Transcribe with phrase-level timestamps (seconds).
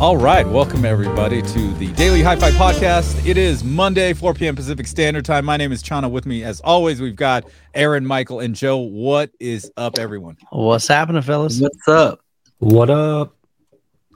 [0.00, 3.26] All right, welcome everybody to the Daily Hi-Fi Podcast.
[3.26, 4.56] It is Monday, 4 p.m.
[4.56, 5.44] Pacific Standard Time.
[5.44, 6.08] My name is Channa.
[6.08, 7.44] With me, as always, we've got
[7.74, 8.78] Erin, Michael, and Joe.
[8.78, 10.38] What is up, everyone?
[10.52, 11.60] What's happening, fellas?
[11.60, 12.20] What's up?
[12.60, 13.36] What up?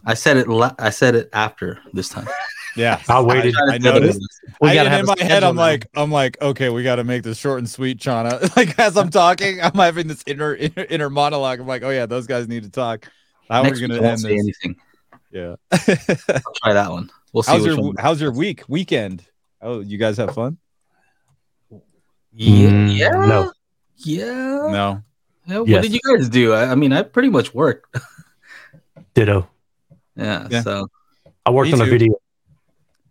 [0.06, 0.48] I said it.
[0.48, 2.28] La- I said it after this time.
[2.76, 3.54] Yeah, I waited.
[3.70, 4.18] I noticed.
[4.60, 5.62] We I, gotta in my head, I'm now.
[5.62, 8.40] like, I'm like, okay, we got to make this short and sweet, Channa.
[8.56, 11.60] Like as I'm talking, I'm having this inner inner, inner monologue.
[11.60, 13.08] I'm like, oh yeah, those guys need to talk.
[13.48, 14.40] How are Next we gonna end say this?
[14.40, 14.76] anything.
[15.34, 15.56] Yeah.
[15.72, 17.10] I'll try that one.
[17.32, 17.50] We'll see.
[17.52, 17.96] how's your one.
[17.98, 19.24] How's your week weekend?
[19.60, 20.58] Oh, you guys have fun?
[22.32, 22.68] Yeah.
[22.70, 23.08] Mm, yeah.
[23.10, 23.52] no.
[23.96, 24.24] Yeah.
[24.70, 25.02] No.
[25.46, 25.82] Yeah, What Yes.
[25.82, 26.52] did you guys do?
[26.54, 27.96] I, I mean, I pretty much worked.
[29.14, 29.48] Ditto.
[30.16, 30.62] yeah, Yeah.
[30.62, 30.86] So
[31.44, 32.14] I worked Me on a video.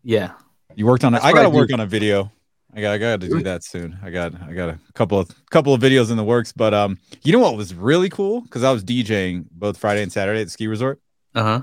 [0.03, 0.31] yeah.
[0.75, 1.23] You worked on it.
[1.23, 1.57] I gotta I do.
[1.57, 2.31] work on a video.
[2.75, 3.99] I got I got to do that soon.
[4.01, 6.51] I got I got a couple of couple of videos in the works.
[6.51, 8.41] But um, you know what was really cool?
[8.41, 10.99] Because I was DJing both Friday and Saturday at the ski resort.
[11.35, 11.61] Uh huh.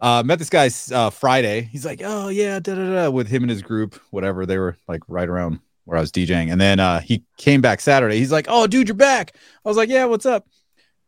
[0.00, 1.62] Uh, met this guy uh, Friday.
[1.62, 4.46] He's like, oh yeah, da da da, with him and his group, whatever.
[4.46, 7.80] They were like right around where I was DJing, and then uh, he came back
[7.80, 8.18] Saturday.
[8.18, 9.34] He's like, oh dude, you're back.
[9.64, 10.46] I was like, yeah, what's up?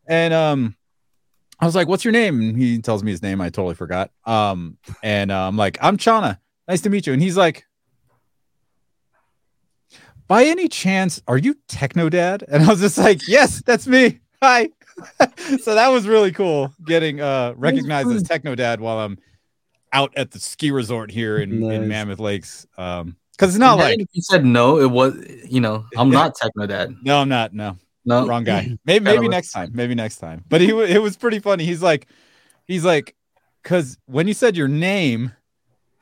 [0.06, 0.76] And um,
[1.60, 2.40] I was like, what's your name?
[2.40, 3.40] And he tells me his name.
[3.40, 4.10] I totally forgot.
[4.24, 6.40] Um, and uh, I'm like, I'm Channa.
[6.66, 7.12] Nice to meet you.
[7.12, 7.66] And he's like,
[10.26, 12.44] by any chance, are you Techno Dad?
[12.48, 14.20] And I was just like, yes, that's me.
[14.42, 14.70] Hi.
[15.62, 19.18] so that was really cool getting uh recognized as Techno Dad while I'm
[19.92, 22.66] out at the ski resort here in, in Mammoth Lakes.
[22.78, 25.14] Um, because it's not like if you said no, it was.
[25.48, 26.94] You know, I'm not techno dad.
[27.02, 27.54] no, I'm not.
[27.54, 28.26] No, No.
[28.26, 28.76] wrong guy.
[28.84, 29.70] Maybe maybe looks- next time.
[29.72, 30.44] Maybe next time.
[30.48, 31.64] But he wa- it was pretty funny.
[31.64, 32.06] He's like,
[32.66, 33.16] he's like,
[33.62, 35.32] because when you said your name,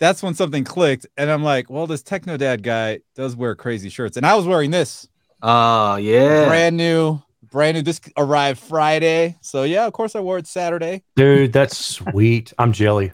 [0.01, 3.89] that's when something clicked, and I'm like, well, this Techno Dad guy does wear crazy
[3.89, 5.09] shirts, and I was wearing this
[5.41, 6.47] Oh yeah.
[6.49, 7.83] brand new, brand new.
[7.83, 11.03] This arrived Friday, so yeah, of course I wore it Saturday.
[11.17, 12.53] Dude, that's sweet.
[12.59, 13.13] I'm jelly.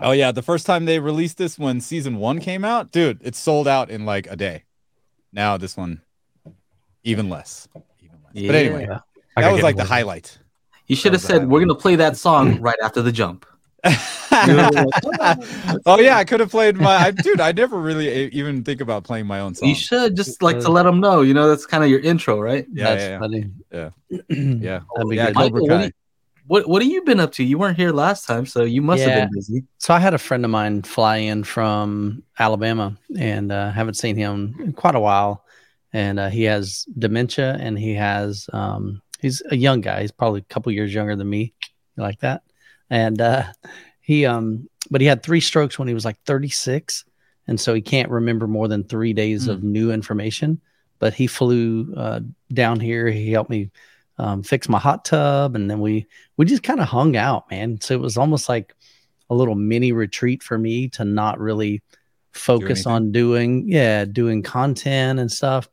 [0.00, 3.34] Oh yeah, the first time they released this when season one came out, dude, it
[3.36, 4.64] sold out in like a day.
[5.32, 6.00] Now this one,
[7.04, 7.68] even less.
[8.00, 8.46] Even less.
[8.46, 8.88] But anyway,
[9.36, 9.88] I that was like the one.
[9.88, 10.38] highlight.
[10.86, 13.46] You should have said we're gonna play that song right after the jump.
[15.86, 17.40] oh yeah, I could have played my I, dude.
[17.40, 19.68] I never really even think about playing my own song.
[19.68, 21.22] You should just like to let them know.
[21.22, 22.66] You know, that's kind of your intro, right?
[22.72, 23.18] Yeah, That's yeah, yeah.
[23.18, 23.50] funny.
[23.72, 23.90] Yeah.
[24.10, 24.18] yeah.
[24.28, 24.80] yeah.
[24.94, 25.34] That'd be Yeah, good.
[25.34, 25.92] Michael, what, you-
[26.46, 27.44] what what have you been up to?
[27.44, 29.10] You weren't here last time, so you must Yeah.
[29.10, 29.64] have been busy.
[29.78, 34.16] So I had a friend of mine fly in from Alabama, and uh, haven't seen
[34.16, 35.44] him in quite a while.
[35.92, 40.00] And uh, he has dementia, and he has um, he's a young guy.
[40.02, 41.52] He's probably a couple years younger than me,
[41.96, 42.42] like that.
[42.92, 43.44] And uh,
[44.02, 47.06] he um, but he had three strokes when he was like 36,
[47.48, 50.60] and so he can't remember more than three days of new information.
[50.98, 52.20] But he flew uh,
[52.52, 53.08] down here.
[53.08, 53.70] He helped me
[54.18, 57.80] um, fix my hot tub, and then we we just kind of hung out, man.
[57.80, 58.74] So it was almost like
[59.30, 61.80] a little mini retreat for me to not really
[62.32, 62.92] focus anything?
[62.92, 65.66] on doing, yeah, doing content and stuff.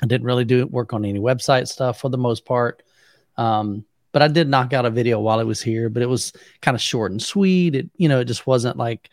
[0.00, 2.84] I didn't really do work on any website stuff for the most part.
[3.36, 6.32] Um, but I did knock out a video while it was here, but it was
[6.60, 7.74] kind of short and sweet.
[7.74, 9.10] It, you know, it just wasn't like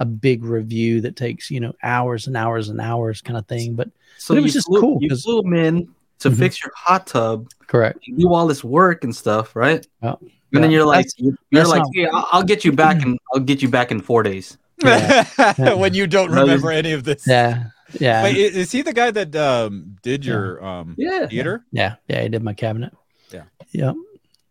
[0.00, 3.74] a big review that takes, you know, hours and hours and hours kind of thing.
[3.74, 3.88] But
[4.18, 5.88] So But it was just flew, cool You 'cause- flew him in
[6.20, 6.36] to Mhm.
[6.38, 8.00] fix your hot tub, correct.
[8.06, 9.86] you do all this work and stuff, right?
[10.02, 10.14] Yeah.
[10.52, 12.72] And then you're like, That's- you're you're that's like, not- hey, I'll, I'll get you
[12.72, 14.56] back in, I'll get you back in four days.
[14.84, 15.74] Yeah.
[15.74, 17.26] when you don't remember any of this.
[17.26, 17.64] Yeah.
[17.98, 18.22] Yeah.
[18.22, 21.26] Wait, is he the guy that um did your um Yeah.
[21.26, 21.64] theater?
[21.72, 22.92] Yeah, yeah, he did my cabinet.
[23.32, 23.42] Yeah.
[23.72, 23.92] yeah,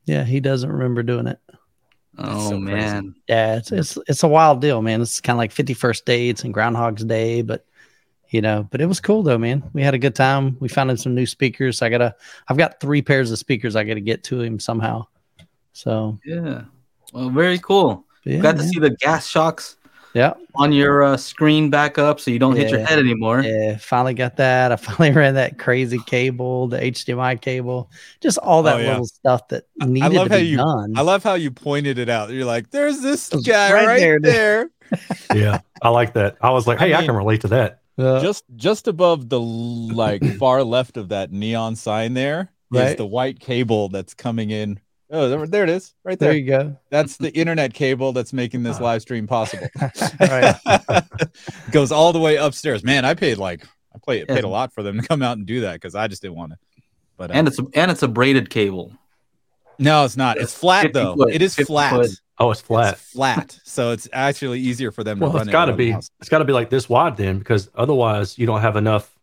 [0.07, 0.23] yeah.
[0.23, 1.39] He doesn't remember doing it.
[2.17, 2.71] Oh so crazy.
[2.71, 3.15] man.
[3.27, 5.01] Yeah, it's it's it's a wild deal, man.
[5.03, 7.63] It's kind of like Fifty First Dates and Groundhog's Day, but
[8.29, 9.63] you know, but it was cool though, man.
[9.73, 10.57] We had a good time.
[10.59, 11.81] We found him some new speakers.
[11.83, 12.15] I gotta,
[12.47, 13.75] I've got three pairs of speakers.
[13.75, 15.05] I gotta get to him somehow.
[15.73, 16.63] So Yeah.
[17.13, 18.03] Well, very cool.
[18.25, 18.67] yeah, Got to man.
[18.69, 19.77] see the gas shocks
[20.13, 23.41] yeah, on your uh, screen back up so you don't hit your head anymore.
[23.43, 23.77] yeah.
[23.77, 24.71] Finally got that.
[24.71, 27.91] I finally ran that crazy cable, the HDMI cable,
[28.21, 28.89] just all that Oh, yeah.
[28.89, 30.93] little stuff that I needed love to how be you- done.
[30.97, 32.29] I love how you pointed it out.
[32.31, 34.69] You're like, there's this guy right right, there, there.
[35.35, 36.37] Yeah, I like that.
[36.41, 37.81] I was like, hey, I, mean- can relate to that.
[37.99, 42.97] Uh, just just above the like far left of that neon sign there is Right.
[42.97, 44.79] the white cable that's coming in.
[45.09, 46.37] Oh, there, there it is, right there there.
[46.37, 46.77] you go.
[46.89, 49.67] That's the internet cable that's making this live stream possible.
[51.71, 52.83] Goes all the way upstairs.
[52.83, 53.65] Man, I paid like
[53.95, 56.07] I play, paid a lot for them to come out and do that because I
[56.07, 56.57] just didn't want to.
[57.15, 58.93] But uh, And it's a, and it's a braided cable.
[59.79, 60.37] no, it's not.
[60.37, 61.15] It's flat though.
[61.15, 61.91] foot, it is flat.
[61.93, 62.09] foot.
[62.39, 62.93] Oh, it's flat.
[62.95, 63.59] It's flat.
[63.63, 65.91] So it's actually easier for them well, to run it's it got to be.
[65.91, 66.11] house.
[66.19, 69.16] It's got to be like this wide then, because otherwise you don't have enough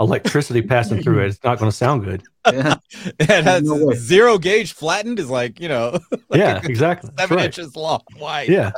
[0.00, 1.26] electricity passing through it.
[1.28, 2.22] It's not going to sound good.
[2.52, 2.74] Yeah.
[3.20, 7.10] it has No zero gauge flattened is like you know like yeah, exactly.
[7.16, 7.46] Seven right.
[7.46, 8.48] inches long wide.
[8.48, 8.72] Yeah,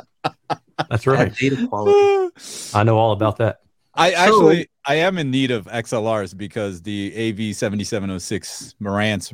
[0.89, 1.29] that's right.
[1.29, 2.31] Bad data quality.
[2.75, 3.61] I know all about that.
[3.95, 8.19] I So- actually I am in need of XLRs because the AV seventy seven oh
[8.19, 9.33] six Marantz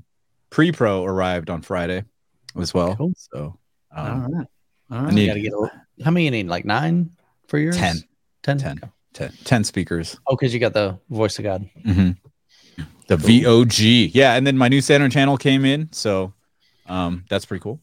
[0.49, 2.05] pre pro arrived on Friday
[2.57, 2.95] as well.
[2.95, 3.11] Cool.
[3.17, 3.59] So
[3.93, 4.47] um, right.
[4.91, 6.47] All I need You gotta get a, how many you need?
[6.47, 7.09] Like nine
[7.47, 7.75] for yours?
[7.75, 7.97] 10.
[8.43, 8.57] 10?
[8.59, 8.77] 10.
[8.77, 8.91] Okay.
[9.13, 10.17] 10, 10 speakers.
[10.27, 11.69] Oh, because you got the voice of God.
[11.85, 12.17] Mhm.
[13.07, 14.11] The VOG.
[14.13, 16.33] Yeah, and then my new center channel came in, so
[16.87, 17.79] um that's pretty cool.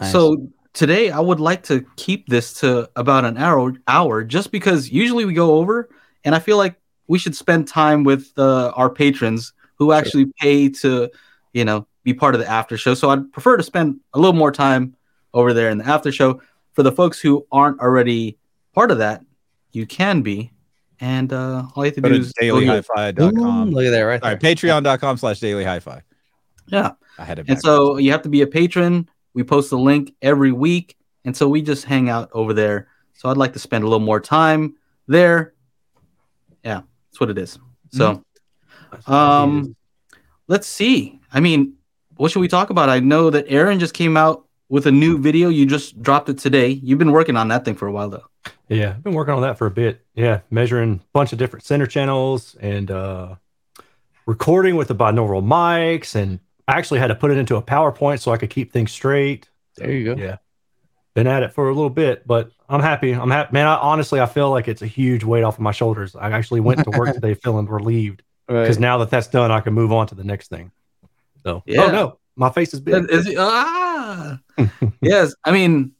[0.00, 0.12] Nice.
[0.12, 4.90] So today I would like to keep this to about an hour hour just because
[4.90, 5.88] usually we go over
[6.24, 6.76] and I feel like
[7.08, 11.10] we should spend time with uh, our patrons who actually pay to,
[11.52, 12.94] you know, be part of the after show.
[12.94, 14.96] So I'd prefer to spend a little more time
[15.34, 16.40] over there in the after show.
[16.72, 18.38] For the folks who aren't already
[18.72, 19.22] part of that,
[19.72, 20.52] you can be.
[21.02, 22.54] And uh, all you have to Go do to is go here.
[22.54, 23.70] Ooh, dailyhifi.com.
[23.72, 24.36] look at that right All there.
[24.36, 26.00] right, patreon.com slash daily hi-fi.
[26.66, 26.92] Yeah.
[27.18, 29.08] I had it And so you have to be a patron.
[29.34, 30.96] We post the link every week.
[31.24, 32.86] And so we just hang out over there.
[33.14, 34.76] So I'd like to spend a little more time
[35.08, 35.54] there.
[36.64, 37.58] Yeah, that's what it is.
[37.90, 38.22] So
[39.06, 39.74] Um,
[40.46, 41.20] let's see.
[41.32, 41.74] I mean,
[42.16, 42.88] what should we talk about?
[42.88, 45.50] I know that Erin just came out with a new video.
[45.50, 46.68] You just dropped it today.
[46.68, 48.24] You've been working on that thing for a while, though.
[48.70, 50.00] Yeah, I've been working on that for a bit.
[50.14, 53.34] Yeah, measuring a bunch of different center channels and uh,
[54.24, 58.20] recording with the binaural mics, and I actually had to put it into a PowerPoint
[58.20, 59.46] so I could keep things straight.
[59.76, 60.20] There you go.
[60.22, 60.38] Yeah,
[61.12, 63.12] been at it for a little bit, but I'm happy.
[63.12, 63.66] I'm happy, man.
[63.66, 66.16] I, honestly, I feel like it's a huge weight off of my shoulders.
[66.16, 69.74] I actually went to work today feeling relieved because now that that's done, I can
[69.74, 70.72] move on to the next thing.
[71.42, 71.82] So, Yeah.
[71.82, 73.10] oh no, my face is big.
[73.10, 74.38] Is it- ah,
[75.00, 75.34] yes.
[75.44, 75.92] I mean,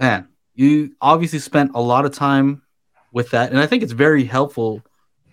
[0.00, 2.62] man, you obviously spent a lot of time
[3.12, 4.82] with that, and I think it's very helpful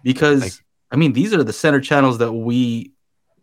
[0.04, 0.62] because
[0.92, 2.92] I mean these are the center channels that we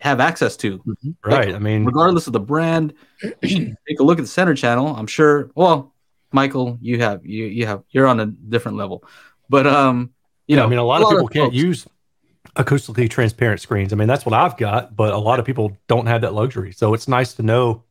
[0.00, 1.17] have access to, Mhm.
[1.25, 1.55] right.
[1.55, 2.94] I mean, regardless of the brand.
[3.43, 4.94] you take a look at the center channel.
[4.94, 5.50] I'm sure.
[5.56, 5.93] Well,
[6.32, 9.02] Michael, you have you you have you're on a different level,
[9.49, 10.11] but um,
[10.46, 11.87] you yeah, know, I mean, a lot of people can't folks- use
[12.56, 13.93] acoustically transparent screens.
[13.93, 16.73] I mean, that's what I've got, but a lot of people don't have that luxury.
[16.73, 17.85] So it's nice to know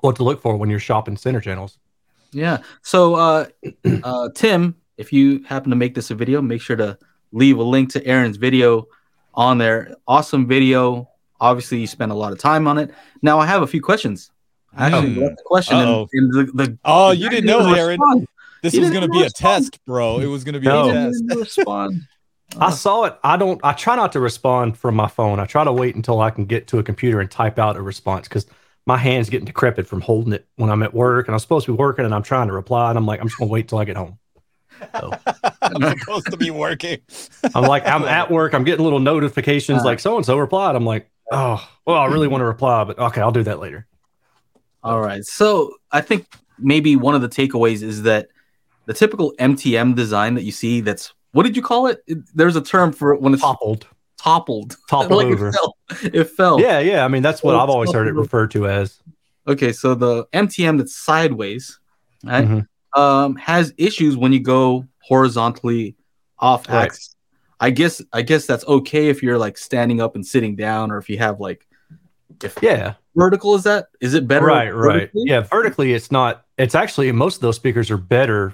[0.00, 1.78] what to look for when you're shopping center channels.
[2.32, 2.58] Yeah.
[2.82, 3.46] So, uh,
[4.04, 6.98] uh, Tim, if you happen to make this a video, make sure to
[7.32, 8.86] leave a link to Erin's video
[9.34, 9.94] on there.
[10.06, 11.08] Awesome video.
[11.40, 12.90] Obviously, you spent a lot of time on it.
[13.22, 14.30] Now, I have a few questions.
[14.76, 15.20] I actually Hmm.
[15.20, 16.08] left the question and, Uh-oh.
[16.12, 18.00] and the, the Oh, the you didn't know, Erin.
[18.00, 18.26] respond.
[18.62, 20.20] This He was going to be a test, bro.
[20.20, 20.84] It was going to be No.
[20.84, 21.56] He a didn't test.
[21.58, 22.00] respond.
[22.58, 23.18] I saw it.
[23.24, 25.40] I don't, I try not to respond from my phone.
[25.40, 27.82] I try to wait until I can get to a computer and type out a
[27.82, 28.46] response because
[28.86, 31.72] my hand's getting decrepit from holding it when I'm at work and I'm supposed to
[31.72, 33.68] be working and I'm trying to reply and I'm like, I'm just going to wait
[33.68, 34.18] till I get home.
[35.62, 36.98] I'm supposed to be working.
[37.54, 38.52] I'm like, I'm at work.
[38.54, 39.84] I'm getting little notifications Uh.
[39.84, 40.74] like so and so replied.
[40.74, 43.86] I'm like, oh, well, I really want to reply, but okay, I'll do that later.
[44.82, 45.24] All right.
[45.24, 46.26] So, I think
[46.58, 48.28] maybe one of the takeaways is that
[48.86, 52.02] the typical MTM design that you see that's what did you call it?
[52.06, 53.86] It- There's a term for it when it's Toppled,
[54.18, 54.76] toppled.
[54.88, 55.52] toppled Like it over.
[55.52, 55.76] fell.
[56.02, 56.60] It fell.
[56.60, 57.04] Yeah, yeah.
[57.04, 59.00] I mean, that's what Oh, I've always heard it referred to as.
[59.48, 61.80] Okay, so the MTM that's sideways,
[62.24, 62.66] right, Mhm.
[62.96, 65.96] um, has issues when you go horizontally
[66.38, 66.84] off Right.
[66.84, 67.16] axis.
[67.60, 70.98] I guess I guess that's okay if you're like standing up and sitting down, or
[70.98, 71.66] if you have like
[72.42, 74.46] if Yeah, vertical is that is it better?
[74.46, 75.10] right, right.
[75.14, 76.44] Yeah, vertically, it's not.
[76.58, 78.52] It's actually most of those speakers are better.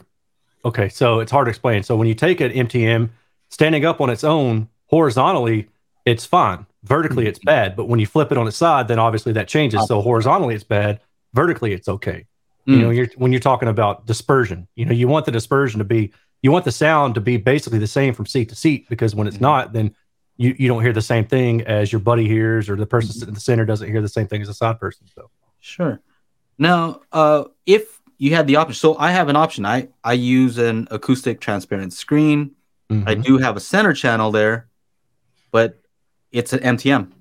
[0.65, 1.83] Okay, so it's hard to explain.
[1.83, 3.11] So when you take an MTM
[3.51, 5.69] standing up on its own horizontally,
[6.05, 6.67] it's fine.
[6.85, 7.77] Vertically, it's bad.
[7.77, 9.87] But when you flip it on its side, then obviously that changes.
[9.87, 11.01] So horizontally, it's bad.
[11.35, 12.27] Vertically, it's okay.
[12.67, 12.81] You Mm.
[12.83, 14.69] know, you're when you're talking about dispersion.
[14.75, 16.13] You know, you want the dispersion to be.
[16.43, 19.27] You want the sound to be basically the same from seat to seat because when
[19.27, 19.95] it's not, then
[20.37, 23.29] you, you don't hear the same thing as your buddy hears, or the person sitting
[23.29, 25.07] in the center doesn't hear the same thing as the side person.
[25.15, 26.01] So Sure.
[26.59, 29.65] Now, uh, if you had the option, so I have an option.
[29.65, 32.53] I I use an acoustic transparent screen.
[32.91, 33.23] I Mhm.
[33.25, 34.67] do have a center channel there,
[35.53, 35.79] but
[36.33, 37.13] it's an MTM.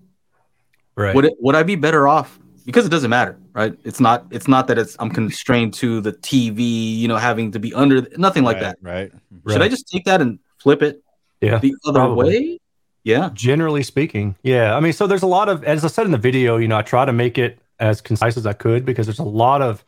[0.96, 1.14] right.
[1.16, 3.78] Would it would I be better off because it doesn't matter, right?
[3.84, 7.60] It's not it's not that it's I'm constrained to the TV, you know, having to
[7.60, 8.78] be under nothing like right, that.
[8.82, 9.12] Right.
[9.50, 11.04] Should I just take that and flip it
[11.42, 12.26] Yeah, the other probably.
[12.26, 12.60] way?
[13.04, 13.30] Yeah.
[13.34, 14.76] Generally speaking, yeah.
[14.76, 16.78] I mean, so there's a lot of, as I said in the video, you know,
[16.78, 19.86] I try to make it as concise as I could because there's a lot of,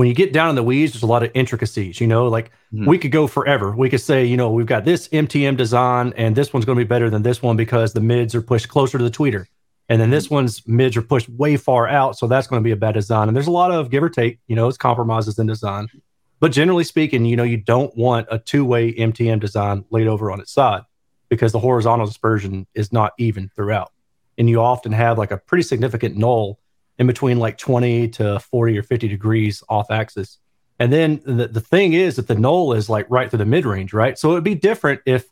[0.00, 2.50] when you get down in the weeds, there's a lot of intricacies, you know, like
[2.74, 2.86] Mhm.
[2.86, 3.74] we could go forever.
[3.76, 6.84] We could say, you know, we've got this MTM design and this one's going to
[6.84, 9.44] be better than this one because the mids are pushed closer to the tweeter.
[9.88, 12.16] And then this one's mids are pushed way far out.
[12.16, 13.28] So that's going to be a bad design.
[13.28, 15.88] And there's a lot of give or take, you know, it's compromises in design.
[16.38, 20.30] But generally speaking, you know, you don't want a two way MTM design laid over
[20.30, 20.82] on its side.
[21.28, 23.92] because the horizontal dispersion is not even throughout.
[24.38, 26.58] And you often have like a pretty significant null
[27.00, 30.38] in between like 20 to 40 or 50 degrees off axis.
[30.78, 33.64] And then the, the thing is that the null is like right through the mid
[33.64, 34.18] range, right?
[34.18, 35.26] So it would be different if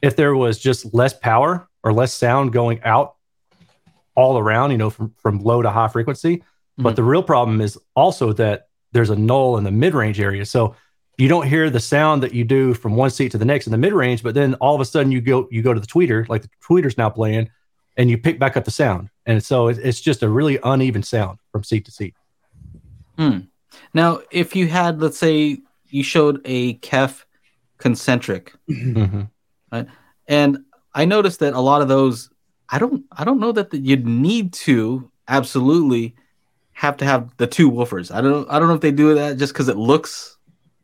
[0.00, 3.16] if there was just less power or less sound going out
[4.14, 6.38] all around, you know, from, from low to high frequency.
[6.38, 6.82] Mm-hmm.
[6.82, 10.46] But the real problem is also that there's a null in the mid range area.
[10.46, 10.76] So
[11.18, 13.70] you don't hear the sound that you do from one seat to the next in
[13.70, 15.86] the mid range, but then all of a sudden you go you go to the
[15.86, 17.50] tweeter, like the tweeter's now playing,
[17.96, 21.02] and you pick back up the sound, and so it, it's just a really uneven
[21.02, 22.14] sound from seat to seat.
[23.18, 23.40] Hmm.
[23.94, 25.58] Now, if you had, let's say,
[25.88, 27.24] you showed a KEF
[27.78, 29.22] concentric, mm-hmm.
[29.70, 29.86] right?
[30.26, 32.30] And I noticed that a lot of those,
[32.68, 36.14] I don't, I don't know that you'd need to absolutely
[36.72, 38.14] have to have the two woofers.
[38.14, 40.36] I don't, I don't know if they do that just because it looks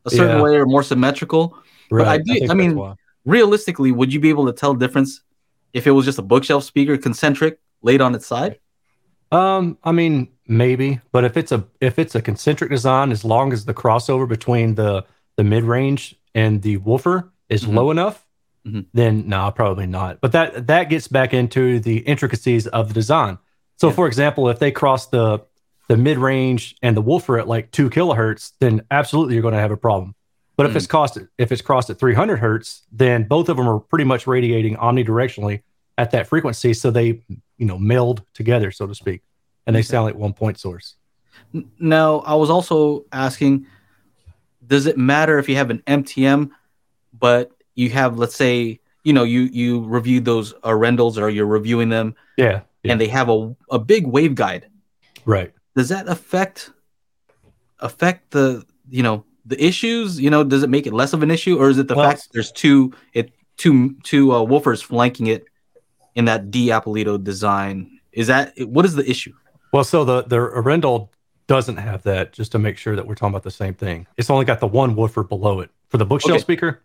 [0.04, 0.42] a certain yeah.
[0.42, 1.56] way or more symmetrical.
[1.90, 2.04] Right.
[2.04, 2.46] But I do.
[2.46, 5.22] I, I mean, realistically, would you be able to tell the difference
[5.72, 8.58] if it was just a bookshelf speaker, concentric, laid on its side?
[9.30, 13.52] Um, I mean, maybe, but if it's a if it's a concentric design, as long
[13.52, 15.04] as the crossover between the
[15.36, 17.76] the mid range and the woofer is mm-hmm.
[17.76, 18.26] low enough,
[18.66, 18.80] mm-hmm.
[18.94, 20.20] then no, nah, probably not.
[20.20, 23.38] But that that gets back into the intricacies of the design.
[23.76, 23.94] So, yeah.
[23.94, 25.40] for example, if they cross the
[25.88, 29.60] the mid range and the woofer at like two kilohertz, then absolutely you're going to
[29.60, 30.14] have a problem.
[30.58, 30.70] But mm.
[30.70, 34.04] if it's cost if it's crossed at 300 hertz, then both of them are pretty
[34.04, 35.62] much radiating omnidirectionally
[35.96, 37.22] at that frequency, so they
[37.56, 39.22] you know meld together, so to speak,
[39.66, 40.96] and they sound like one point source.
[41.78, 43.66] Now, I was also asking,
[44.66, 46.50] does it matter if you have an MTM,
[47.16, 51.46] but you have let's say you know you you reviewed those uh, Arendals or you're
[51.46, 54.64] reviewing them, yeah, yeah, and they have a a big waveguide,
[55.24, 55.52] right?
[55.76, 56.72] does that affect
[57.78, 60.20] affect the you know the issues?
[60.20, 62.08] You know, does it make it less of an issue, or is it the well,
[62.08, 65.44] fact there's two it two two uh, woofers flanking it
[66.14, 68.00] in that D Apolito design?
[68.12, 69.32] Is that what is the issue?
[69.72, 71.08] Well, so the the Arendal
[71.46, 72.32] doesn't have that.
[72.32, 74.66] Just to make sure that we're talking about the same thing, it's only got the
[74.66, 76.40] one woofer below it for the bookshelf okay.
[76.40, 76.82] speaker.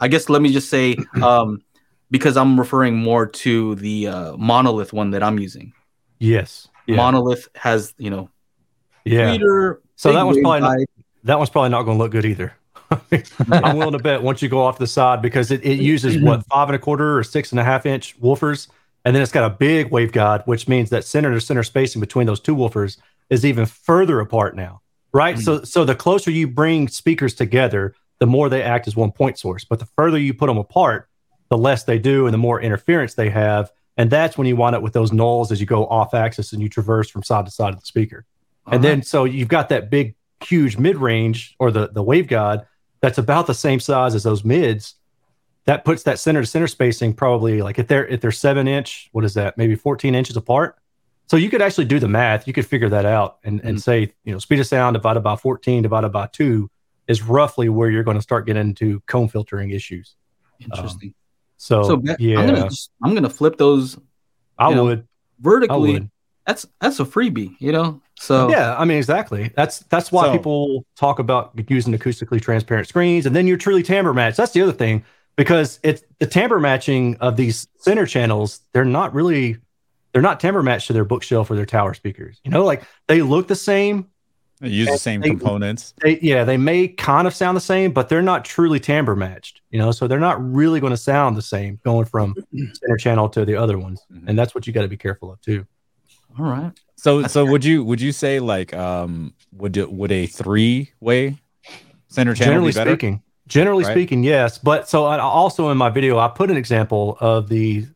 [0.00, 1.62] I guess let me just say, um,
[2.10, 5.72] because I'm referring more to the uh, monolith one that I'm using.
[6.18, 6.68] Yes.
[6.86, 6.96] Yeah.
[6.96, 8.30] Monolith has, you know,
[9.04, 9.36] yeah.
[9.96, 10.78] so that was probably not,
[11.24, 12.54] that one's probably not going to look good either.
[13.52, 16.44] I'm willing to bet once you go off the side because it, it uses what
[16.46, 18.68] five and a quarter or six and a half inch woofers,
[19.04, 22.26] and then it's got a big waveguide, which means that center to center spacing between
[22.26, 22.98] those two woofers
[23.28, 24.80] is even further apart now,
[25.12, 25.36] right?
[25.36, 25.44] Mm-hmm.
[25.44, 29.38] So so the closer you bring speakers together, the more they act as one point
[29.38, 29.64] source.
[29.64, 31.08] But the further you put them apart,
[31.48, 34.74] the less they do, and the more interference they have, and that's when you wind
[34.74, 37.50] up with those nulls as you go off axis and you traverse from side to
[37.50, 38.24] side of the speaker.
[38.66, 38.76] Uh-huh.
[38.76, 42.66] And then so you've got that big, huge mid range or the, the waveguide
[43.00, 44.94] that's about the same size as those mids.
[45.66, 49.08] That puts that center to center spacing probably like if they're if they're seven inch,
[49.12, 49.58] what is that?
[49.58, 50.76] Maybe 14 inches apart.
[51.26, 52.48] So you could actually do the math.
[52.48, 53.78] You could figure that out and, and mm-hmm.
[53.78, 56.70] say, you know, speed of sound divided by 14 divided by two
[57.06, 60.16] is roughly where you're going to start getting into comb filtering issues.
[60.58, 61.10] Interesting.
[61.10, 61.14] Um,
[61.56, 62.70] so, so yeah, I'm gonna,
[63.02, 63.98] I'm gonna flip those.
[64.58, 65.06] I know, would
[65.38, 65.90] vertically.
[65.90, 66.10] I would.
[66.46, 68.00] That's that's a freebie, you know.
[68.20, 69.50] So yeah, I mean exactly.
[69.56, 73.82] That's that's why so, people talk about using acoustically transparent screens, and then you're truly
[73.82, 74.36] timbre matched.
[74.36, 75.04] That's the other thing
[75.36, 78.60] because it's the timbre matching of these center channels.
[78.74, 79.56] They're not really
[80.12, 82.38] they're not timbre matched to their bookshelf or their tower speakers.
[82.44, 84.10] You know, like they look the same,
[84.60, 85.94] they use the same they, components.
[86.02, 89.62] They, yeah, they may kind of sound the same, but they're not truly timbre matched.
[89.70, 92.34] You know, so they're not really going to sound the same going from
[92.74, 94.28] center channel to the other ones, mm-hmm.
[94.28, 95.66] and that's what you got to be careful of too.
[96.38, 96.72] All right.
[96.96, 101.38] So, so would you would you say like um would it, would a three way
[102.08, 103.22] center channel generally speaking?
[103.46, 103.92] Generally right?
[103.92, 104.58] speaking, yes.
[104.58, 107.86] But so I, also in my video, I put an example of the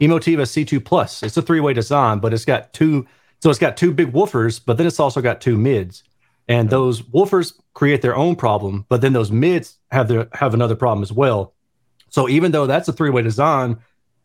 [0.00, 1.22] Emotiva C2 Plus.
[1.22, 3.06] It's a three way design, but it's got two
[3.40, 6.02] so it's got two big woofers, but then it's also got two mids.
[6.48, 10.74] And those woofers create their own problem, but then those mids have their have another
[10.74, 11.54] problem as well.
[12.08, 13.78] So even though that's a three-way design,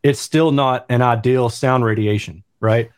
[0.03, 2.91] it's still not an ideal sound radiation, right?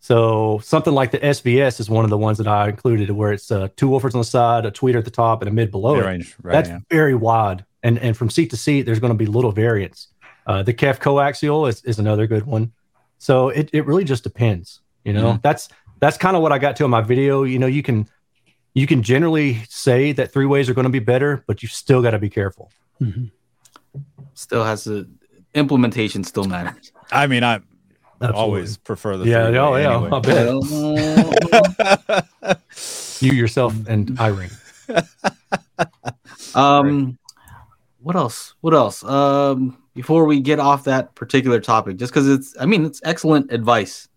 [0.00, 3.50] So something like the SVS is one of the ones that I included, where it's
[3.50, 5.96] uh, two woofers on the side, a tweeter at the top, and a mid below
[5.96, 6.04] it.
[6.04, 6.78] Range, right, That's yeah.
[6.90, 10.08] very wide, and and from seat to seat, there's going to be little variance.
[10.46, 12.72] Uh, the KEF coaxial is, is another good one.
[13.18, 14.80] So it, it really just depends.
[15.04, 15.40] You know, mm-hmm.
[15.42, 15.68] that's
[16.00, 17.42] that's kind of what I got to in my video.
[17.42, 18.08] You know, you can
[18.74, 22.02] you can generally say that three ways are going to be better, but you still
[22.02, 22.70] got to be careful.
[23.00, 23.24] Mm-hmm.
[24.34, 25.08] Still has the
[25.54, 26.92] implementation still matters.
[27.10, 27.60] I mean, I
[28.20, 30.10] always prefer the yeah, oh yeah, anyway.
[30.12, 30.20] I
[32.44, 32.58] bet.
[33.22, 34.50] you yourself and Irene.
[36.54, 37.18] um,
[38.00, 38.54] what else?
[38.60, 39.04] What else?
[39.04, 43.52] Um, before we get off that particular topic, just because it's, I mean, it's excellent
[43.52, 44.08] advice.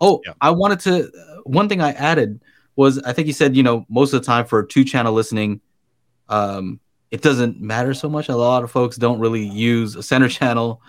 [0.00, 0.32] Oh, Yeah.
[0.40, 1.04] I wanted to.
[1.08, 2.40] Uh, one thing I added
[2.76, 5.60] was I think you said, you know, most of the time for two channel listening,
[6.28, 6.80] um,
[7.10, 8.28] it doesn't matter so much.
[8.28, 10.80] A lot of folks don't really use a center channel.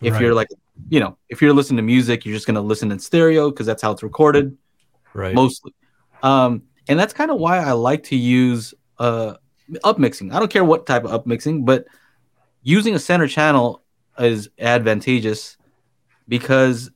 [0.00, 0.22] If Right.
[0.22, 0.48] you're like,
[0.90, 3.82] you know, if you're listening to music, you're just gonna listen in stereo because that's
[3.82, 4.56] how it's recorded
[5.14, 5.34] Right.
[5.34, 5.74] mostly.
[6.22, 9.34] Um, and that's kind of why I like to use uh
[9.84, 10.32] upmixing.
[10.32, 11.86] I don't care what type of upmixing, but
[12.62, 13.82] using a center channel
[14.18, 15.56] is advantageous
[16.26, 16.90] because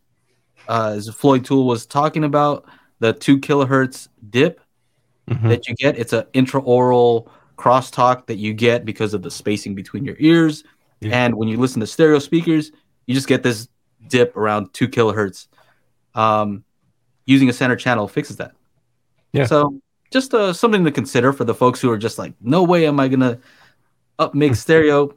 [0.69, 2.65] uh, as Floyd Toole was talking about,
[3.01, 4.61] the two kilohertz dip
[5.29, 5.49] Mhm.
[5.49, 10.05] that you get, it's an interaural crosstalk that you get because of the spacing between
[10.05, 10.65] your ears.
[11.01, 11.25] Yeah.
[11.25, 12.73] And when you listen to stereo speakers,
[13.06, 13.68] you just get this
[14.09, 15.49] dip around two kilohertz.
[16.14, 16.64] Um,
[17.25, 18.52] using a center channel fixes that.
[19.32, 19.47] Yeah.
[19.47, 19.80] So
[20.11, 23.00] just uh, something to consider for the folks who are just like, no way am
[23.00, 23.38] I gonna
[24.18, 25.14] up mix stereo.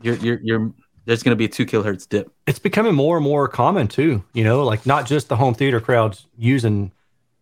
[0.00, 0.72] You're you're you're
[1.04, 2.32] there's gonna be a two kilohertz dip.
[2.46, 4.24] it's becoming more and more common too.
[4.32, 6.90] You know, like not just the home theater crowds using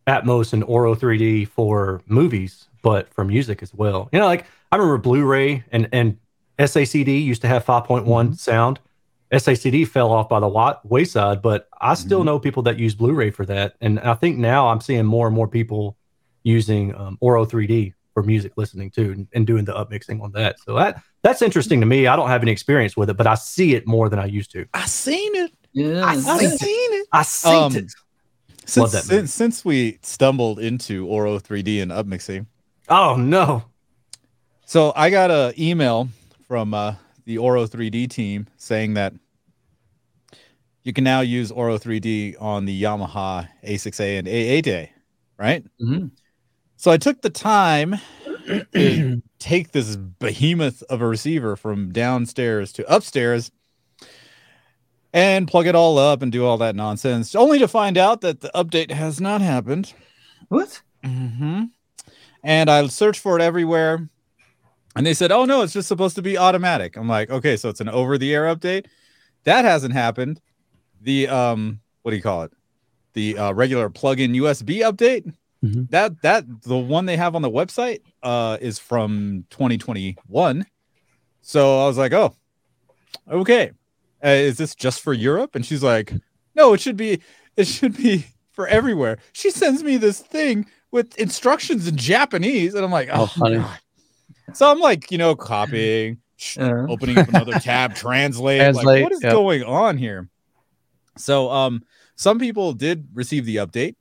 [0.07, 4.09] Atmos and Auro 3D for movies, but for music as well.
[4.13, 6.19] You know, like I remember Blu-ray and and
[6.59, 8.39] SACD used to have 5.1 Mhm.
[8.39, 8.81] sound.
[9.33, 12.27] SACD fell off by the wa- wayside, but I still Mhm.
[12.27, 15.35] know people that use Blu-ray for that, and I think now I'm seeing more and
[15.37, 15.97] more people
[16.43, 20.57] using um, Auro 3D for music listening too, and, and doing the upmixing on that.
[20.67, 22.07] So that that's interesting to me.
[22.09, 24.51] I don't have any experience with it, but I see it more than I used
[24.53, 24.67] to.
[24.75, 25.53] I seen it.
[25.73, 26.05] Yeah.
[26.05, 27.07] I I seen seen it.
[27.13, 27.93] I see Um, it.
[28.67, 32.47] Since, that since since we stumbled into Auro 3D and upmixing,
[32.89, 33.65] Oh no.
[34.65, 36.09] so I got an email
[36.49, 36.95] from uh,
[37.31, 39.13] the Auro 3D team saying that
[40.83, 44.89] you can now use Auro 3D on the Yamaha A6A and A8A,
[45.39, 45.65] right?
[45.81, 46.11] Mhm.
[46.77, 48.01] So I took the time
[48.75, 53.53] to take this behemoth of a receiver from downstairs to upstairs
[55.13, 58.41] and plug it all up and do all that nonsense, only to find out that
[58.41, 59.93] the update has not happened.
[60.49, 60.83] What?
[61.05, 61.65] hmm
[62.43, 64.09] And I searched for it everywhere.
[64.97, 66.97] And they said, oh, no, it's just supposed to be automatic.
[66.97, 68.87] I'm like, okay, so it's an over the air update.
[69.45, 70.41] That hasn't happened.
[71.01, 72.53] The, um, what do you call it?
[73.13, 75.33] The uh, regular plug in USB update.
[75.65, 75.91] Mhm.
[75.91, 80.67] That, that, the one they have on the website uh, is from 2021.
[81.43, 82.35] So I was like, oh,
[83.31, 83.73] okay.
[84.25, 85.55] Uh, is this just for Europe?
[85.55, 86.13] And she's like,
[86.55, 87.21] no, it should be,
[87.57, 89.19] it should be for everywhere.
[89.33, 93.77] She sends me this thing with instructions in Japanese, and I'm like, oh, Oh.
[94.55, 98.75] So I'm like, you know, copying, sh- Uh, opening up another tab, translate.
[98.75, 99.33] Like, what is yep.
[99.33, 100.29] going on here?
[101.17, 101.85] So, um,
[102.17, 103.97] some people did receive the update.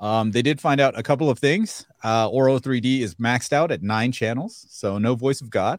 [0.00, 1.86] Um, they did find out a couple of things.
[2.02, 5.78] Uh, Auro 3D is maxed out at nine channels, so no voice of God.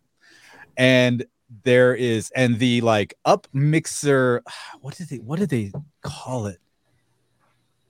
[0.77, 1.25] And
[1.63, 4.43] there is, and the like up mixer,
[4.81, 6.59] what did they, what did they call it?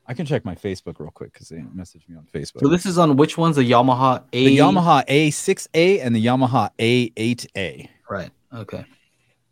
[0.05, 2.59] I can check my Facebook real quick because they messaged me on Facebook.
[2.59, 4.45] so this is on which one's the Yamaha A?
[4.45, 7.87] the Yamaha A6A and the Yamaha A8A.
[8.09, 8.29] Right.
[8.53, 8.85] Okay.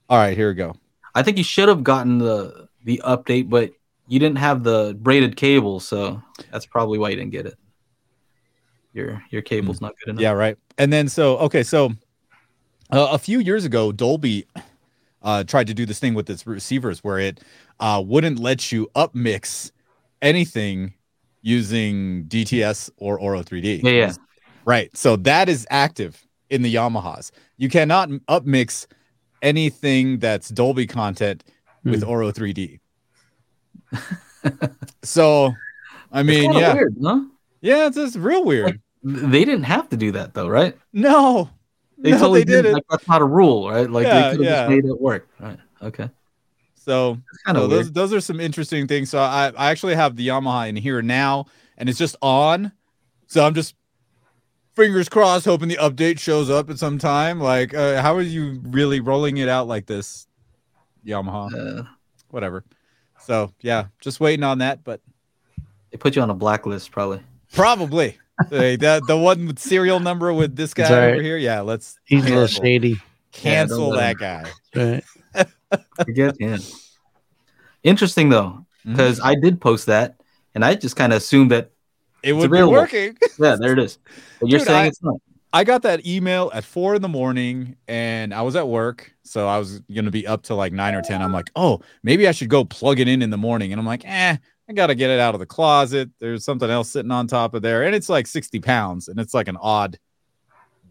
[0.10, 0.76] All right, here we go.
[1.16, 3.72] I think you should have gotten the the update, but
[4.08, 7.56] you didn't have the braided cable, so that's probably why you didn't get it.
[8.94, 10.22] Your your cable's not good enough.
[10.22, 10.58] Yeah, right.
[10.78, 11.94] And then so okay, so
[12.92, 14.46] uh, a few years ago, Dolby
[15.22, 17.40] uh, tried to do this thing with its receivers where it
[17.80, 19.72] uh, wouldn't let you upmix
[20.22, 20.94] anything
[21.42, 23.82] using DTS or Auro 3D.
[23.84, 24.14] Yeah, yeah.
[24.66, 24.96] Right.
[24.96, 27.32] So that is active in the Yamahas.
[27.58, 28.86] You cannot upmix
[29.42, 31.44] anything that's Dolby content
[31.84, 32.10] with Hmm.
[32.10, 32.80] Oro 3D.
[35.04, 35.54] so,
[36.12, 37.22] I mean, yeah, weird, huh?
[37.62, 38.80] yeah, it's just real weird.
[39.04, 40.78] They didn't have to do that though, right?
[40.94, 41.50] No,
[41.98, 42.74] They no, totally they didn't.
[42.74, 43.90] Like, that's not a rule, right?
[43.90, 44.62] Like Yeah, they could have yeah.
[44.62, 45.28] just made it work.
[45.40, 45.58] Right.
[45.82, 46.10] Okay.
[46.84, 49.12] So, so those those are some interesting things.
[49.12, 51.46] So I, I actually have the Yamaha in here now,
[51.78, 52.72] and it's just on.
[53.28, 53.76] So I'm just
[54.76, 57.40] fingers crossed, hoping the update shows up at some time.
[57.40, 60.26] Like, uh, how are you really rolling it out like this,
[61.06, 61.82] Yamaha?
[61.82, 61.84] Uh,
[62.32, 62.64] Whatever.
[63.20, 65.02] So yeah, just waiting on that, but
[65.92, 67.22] they put you on a blacklist, probably.
[67.54, 68.18] probably
[68.50, 71.14] Hey, the the one with serial number with this guy right.
[71.14, 71.38] over here.
[71.38, 73.02] Yeah, let's He's a little cancel, shady.
[73.32, 74.52] cancel let that guy.
[74.76, 75.04] Right.
[75.96, 76.60] Forget him.
[77.84, 78.94] Interesting though, Mm-hmm.
[78.94, 80.16] because I did post that,
[80.56, 81.70] and I just kind of assumed that
[82.24, 83.16] It would be working.
[83.40, 84.00] yeah, there it is.
[84.40, 85.16] But you're Dude, saying I- it's not.
[85.54, 89.14] I got that email at four in the morning and I was at work.
[89.24, 91.22] So I was going to be up to like nine or 10.
[91.22, 93.74] I'm like, oh, maybe I should go plug it in in the morning.
[93.74, 94.38] And I'm like, eh,
[94.70, 96.10] I got to get it out of the closet.
[96.20, 97.84] There's something else sitting on top of there.
[97.84, 100.00] And it's like 60 pounds and it's like an odd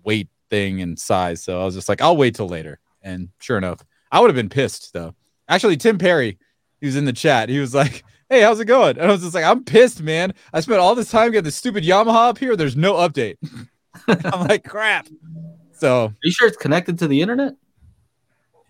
[0.05, 1.43] weight thing and size.
[1.43, 2.81] So I was just like, I'll wait till later.
[3.01, 3.81] And sure enough,
[4.13, 5.15] I would have been pissed though.
[5.49, 6.39] Actually, Tim Perry,
[6.81, 7.49] he was in the chat.
[7.49, 8.97] He was like, Hey, how's it going?
[8.99, 10.33] And I was just like, I'm pissed, man.
[10.53, 12.55] I spent all this time getting this stupid Yamaha up here.
[12.55, 13.37] There's no update.
[14.09, 15.09] I'm like, crap.
[15.73, 17.55] So Are you sure it's connected to the internet?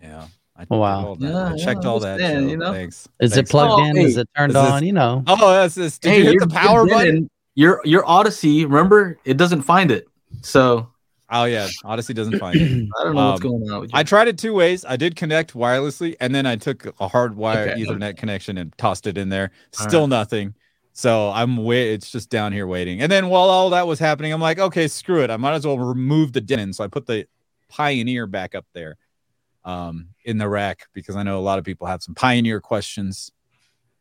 [0.01, 0.27] yeah.
[0.57, 1.15] I Oh, wow.
[1.15, 1.29] checked all that.
[1.29, 2.11] Yeah, I checked yeah, all that.
[2.13, 2.71] understand, so you know?
[2.73, 3.07] Thanks.
[3.19, 3.49] Is Thanks.
[3.49, 3.97] it plugged Oh, in?
[3.97, 4.85] Is it turned is this- on?
[4.85, 5.23] You know.
[5.27, 5.97] Oh, that's this.
[5.99, 7.29] Did you hit the power button?
[7.55, 10.07] Your your Audyssey, remember, it doesn't find it.
[10.41, 10.90] So
[11.33, 12.89] Oh yeah, Audyssey doesn't find it.
[12.99, 13.97] I don't know what's Um, going on with you.
[13.97, 14.83] I tried it two ways.
[14.85, 17.81] I did connect wirelessly, and then I took a hard wire Okay.
[17.81, 19.51] Ethernet connection and tossed it in there.
[19.71, 20.53] Still nothing.
[20.93, 21.93] So I'm wait.
[21.93, 23.01] It's just down here waiting.
[23.01, 25.29] And then while all that was happening, I'm like, okay, screw it.
[25.29, 26.73] I might as well remove the Denon.
[26.73, 27.25] So I put the
[27.69, 28.97] Pioneer back up there,
[29.63, 33.31] um, in the rack because I know a lot of people have some Pioneer questions.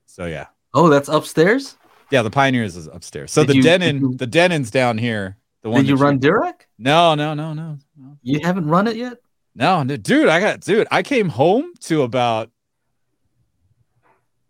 [0.07, 1.77] So yeah, oh, that's upstairs.
[2.11, 3.31] yeah, the Pioneers is upstairs.
[3.31, 5.37] So Did the you- Denon, you- the Denon's down here.
[5.63, 6.63] The one Did you run Dirac?
[6.79, 8.17] No, no, no, no, no.
[8.23, 9.19] You haven't run it yet.
[9.55, 10.87] No, no, dude, I got dude.
[10.91, 12.51] I came home to about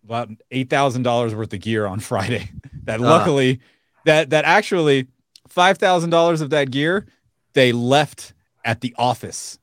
[0.04, 2.50] about eight thousand dollars worth of gear on Friday.
[2.84, 3.04] That Ah.
[3.04, 3.60] luckily,
[4.04, 5.08] that that actually
[5.48, 7.06] five thousand dollars of that gear
[7.54, 8.32] they left
[8.64, 9.58] at the office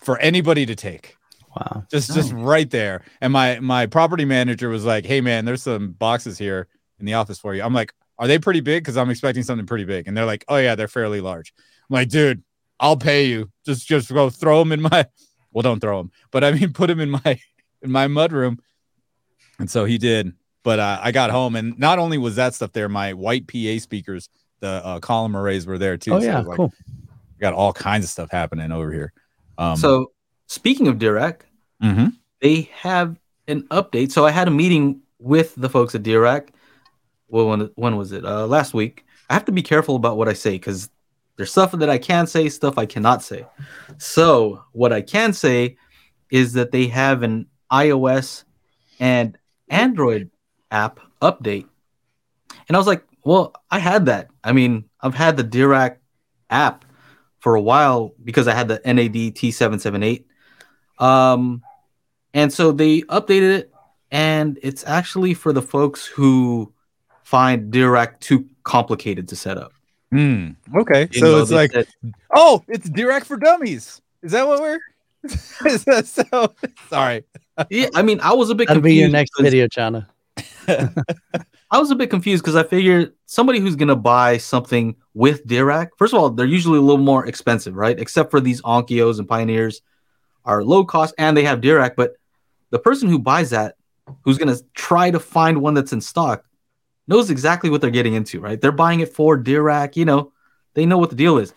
[0.00, 1.16] for anybody to take.
[1.56, 1.84] Wow.
[1.90, 2.36] Just just Oh.
[2.36, 3.02] right there.
[3.20, 7.14] And my my property manager was like, "Hey man, there's some boxes here in the
[7.14, 8.82] office for you." I'm like, "Are they pretty big?
[8.82, 11.52] Because I'm expecting something pretty big." And they're like, "Oh yeah, they're fairly large."
[11.90, 12.42] I'm like, "Dude,
[12.80, 13.50] I'll pay you.
[13.64, 15.06] Just just go throw them in my
[15.52, 17.40] well, don't throw them, but I mean put them in my
[17.82, 18.58] in my mud room."
[19.58, 20.32] And so he did.
[20.62, 23.78] But uh, I got home, and not only was that stuff there, my white PA
[23.78, 26.14] speakers, the uh, column arrays were there too.
[26.14, 26.72] Oh So yeah, like, cool.
[27.38, 29.12] Got all kinds of stuff happening over here.
[29.58, 30.12] Um, so
[30.46, 31.40] speaking of Dirac,
[31.82, 32.14] mhm.
[32.40, 34.10] they have an update.
[34.10, 36.48] So I had a meeting with the folks at Dirac.
[37.34, 38.24] Well, when when was it?
[38.24, 39.04] Uh, last week.
[39.28, 40.88] I have to be careful about what I say because
[41.36, 43.44] there's stuff that I can say, stuff I cannot say.
[43.98, 45.76] So what I can say
[46.30, 48.44] is that they have an iOS
[49.00, 49.36] and
[49.68, 50.30] Android
[50.70, 51.66] app update.
[52.68, 54.28] And I was like, well, I had that.
[54.44, 55.96] I mean, I've had the Dirac
[56.50, 56.84] app
[57.40, 60.22] for a while because I had the NAD T778.
[61.00, 61.64] Um,
[62.32, 63.74] and so they updated it,
[64.12, 66.73] and it's actually for the folks who
[67.34, 69.72] find Dirac too complicated to set up.
[70.12, 70.50] Hmm.
[70.76, 71.08] Okay.
[71.10, 71.88] You so know, it's like, said-
[72.32, 74.00] oh, it's Dirac for dummies.
[74.22, 74.78] Is that what we're?
[75.66, 76.54] Is that so?
[76.88, 77.24] Sorry.
[77.70, 78.94] yeah, I mean, I was a bit That'll confused.
[78.98, 80.08] be your next because- video, Channa.
[81.70, 85.88] I was a bit confused because I figured somebody who's gonna buy something with Dirac,
[85.98, 87.98] first of all, they're usually a little more expensive, right?
[87.98, 89.82] Except for these Onkyos and Pioneers
[90.44, 92.12] are low cost and they have Dirac, but
[92.70, 93.74] the person who buys that,
[94.22, 96.44] who's gonna try to find one that's in stock,
[97.06, 98.60] knows exactly what they're getting into, right?
[98.60, 100.32] They're buying it for Dirac, you know,
[100.74, 101.52] they know what the deal is.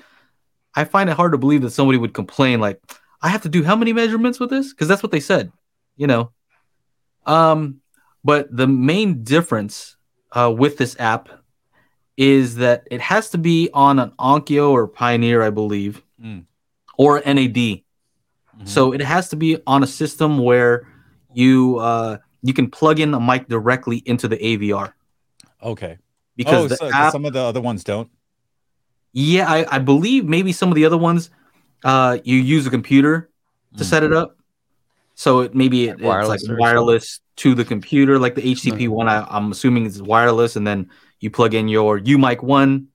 [0.75, 2.81] I find it hard to believe that somebody would complain like,
[3.21, 4.73] I have to do how many measurements with this?
[4.73, 5.51] Because that's what they said,
[5.95, 6.31] you know.
[7.25, 7.81] Um,
[8.23, 9.95] but the main difference
[10.33, 11.29] uh, with this app
[12.15, 16.45] is that it has to be on an Onkyo or Pioneer, I believe, Mm.
[16.97, 17.83] or NAD.
[18.63, 20.88] So it has to be on a system where
[21.31, 24.93] you uh, you can plug in a mic directly into the AVR
[25.62, 25.98] okay.
[26.36, 27.12] because oh, the so, 'cause app.
[27.12, 28.10] some of the other ones don't.
[29.13, 31.30] Yeah, I, I believe maybe some of the other ones
[31.84, 33.30] uh, you use a computer
[33.78, 33.88] to Mm.
[33.88, 34.38] set it up.
[35.15, 38.89] So it maybe it, Wireless it's like wireless to the computer, like the HCP Mhm.
[38.89, 39.10] one.
[39.10, 40.89] I, I'm assuming is wireless, and then
[41.20, 42.88] you plug in your UMIK one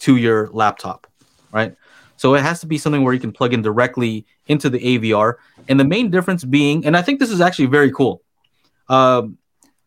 [0.00, 1.06] to your laptop,
[1.52, 1.74] right?
[2.16, 5.34] So it has to be something where you can plug in directly into the AVR.
[5.68, 8.22] And the main difference being, and I think this is actually very cool.
[8.88, 9.38] Um,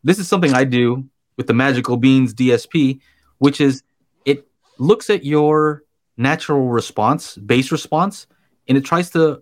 [0.04, 1.09] this is something I do
[1.40, 3.00] with the Magical Beans DSP,
[3.38, 3.82] which is
[4.26, 4.46] it
[4.78, 5.84] looks at your
[6.18, 8.28] natural response, bass response,
[8.68, 9.42] and it tries to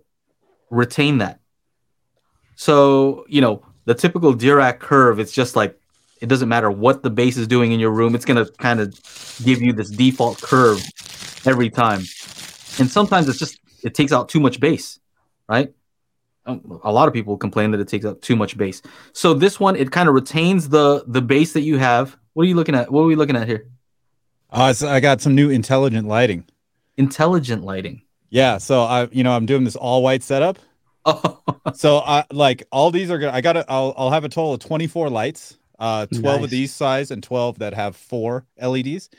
[0.70, 1.40] retain that.
[2.54, 5.76] So, you know, the typical Dirac curve, it's just like
[6.22, 8.78] it doesn't matter what the bass is doing in your room, it's going to kind
[8.78, 8.94] of
[9.44, 10.80] give you this default curve
[11.44, 12.02] every time.
[12.78, 15.00] And sometimes it's just it takes out too much bass,
[15.48, 15.72] right?
[16.48, 18.82] Um, A lot of people complain that it takes up too much bass.
[19.12, 22.16] So this one it kind of retains the the bass that you have.
[22.34, 22.90] What are you looking at?
[22.90, 23.68] What are we looking at here?
[24.50, 26.44] Uh, so I got some new intelligent lighting.
[26.96, 28.02] Intelligent lighting.
[28.30, 28.58] Yeah.
[28.58, 30.58] So I, you know, I'm doing this all white setup.
[31.04, 31.42] Oh,
[31.74, 33.32] So I like all these are gonna.
[33.32, 35.58] I got to I'll I'll have a total of 24 lights.
[35.78, 36.44] Uh, 12 Nice.
[36.44, 39.10] of these size and 12 that have four LEDs,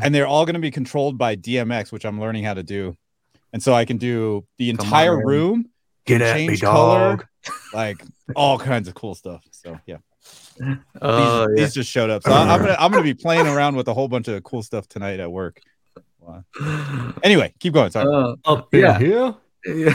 [0.00, 2.96] and they're all going to be controlled by DMX, which I'm learning how to do.
[3.52, 5.26] And so I can do the Come entire on.
[5.26, 5.66] room,
[6.06, 7.26] Get at me, change color, dog.
[7.74, 8.02] like
[8.34, 9.42] all kinds of cool stuff.
[9.50, 9.98] So yeah.
[10.58, 11.64] these, oh, yeah.
[11.64, 12.22] these just showed up.
[12.22, 14.62] So I- I'm gonna I'm gonna be playing around with a whole bunch of cool
[14.62, 15.60] stuff tonight at work.
[17.22, 17.90] Anyway, keep going.
[17.90, 18.06] Sorry.
[18.12, 18.98] Uh, Up Yeah.
[18.98, 19.34] here.
[19.64, 19.92] yeah.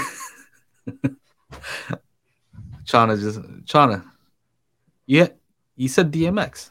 [2.86, 4.04] Channa just Channa.
[5.06, 5.28] Yeah,
[5.76, 6.70] you said DMX.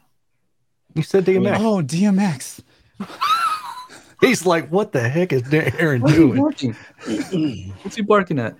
[0.94, 1.56] You said DMX.
[1.60, 2.60] oh, DMX.
[4.20, 6.38] He's like, what the heck is Erin doing?
[7.82, 8.54] What's he barking at?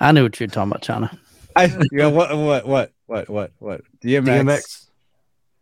[0.00, 1.18] I knew what you're talking about, Channa.
[1.54, 2.06] I yeah.
[2.08, 3.80] What what what what what what?
[4.02, 4.24] DMX.
[4.44, 4.86] DMX.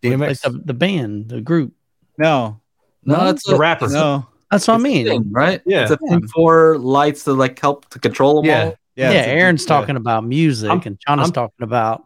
[0.03, 0.43] Like DMX.
[0.43, 1.73] the, the band, the group.
[2.19, 2.61] No,
[3.05, 3.89] No, No, it's The a rapper.
[3.89, 4.27] no.
[4.51, 5.07] That's what I it's a mean.
[5.07, 5.63] thing, right?
[5.67, 5.83] Yeah.
[5.83, 8.65] it's a thing for lights to like help to control them Yeah.
[8.65, 8.75] all.
[8.97, 9.69] Yeah, it's a- Erin's yeah.
[9.69, 12.05] talking about music I'm- and Channa's I'm- talking about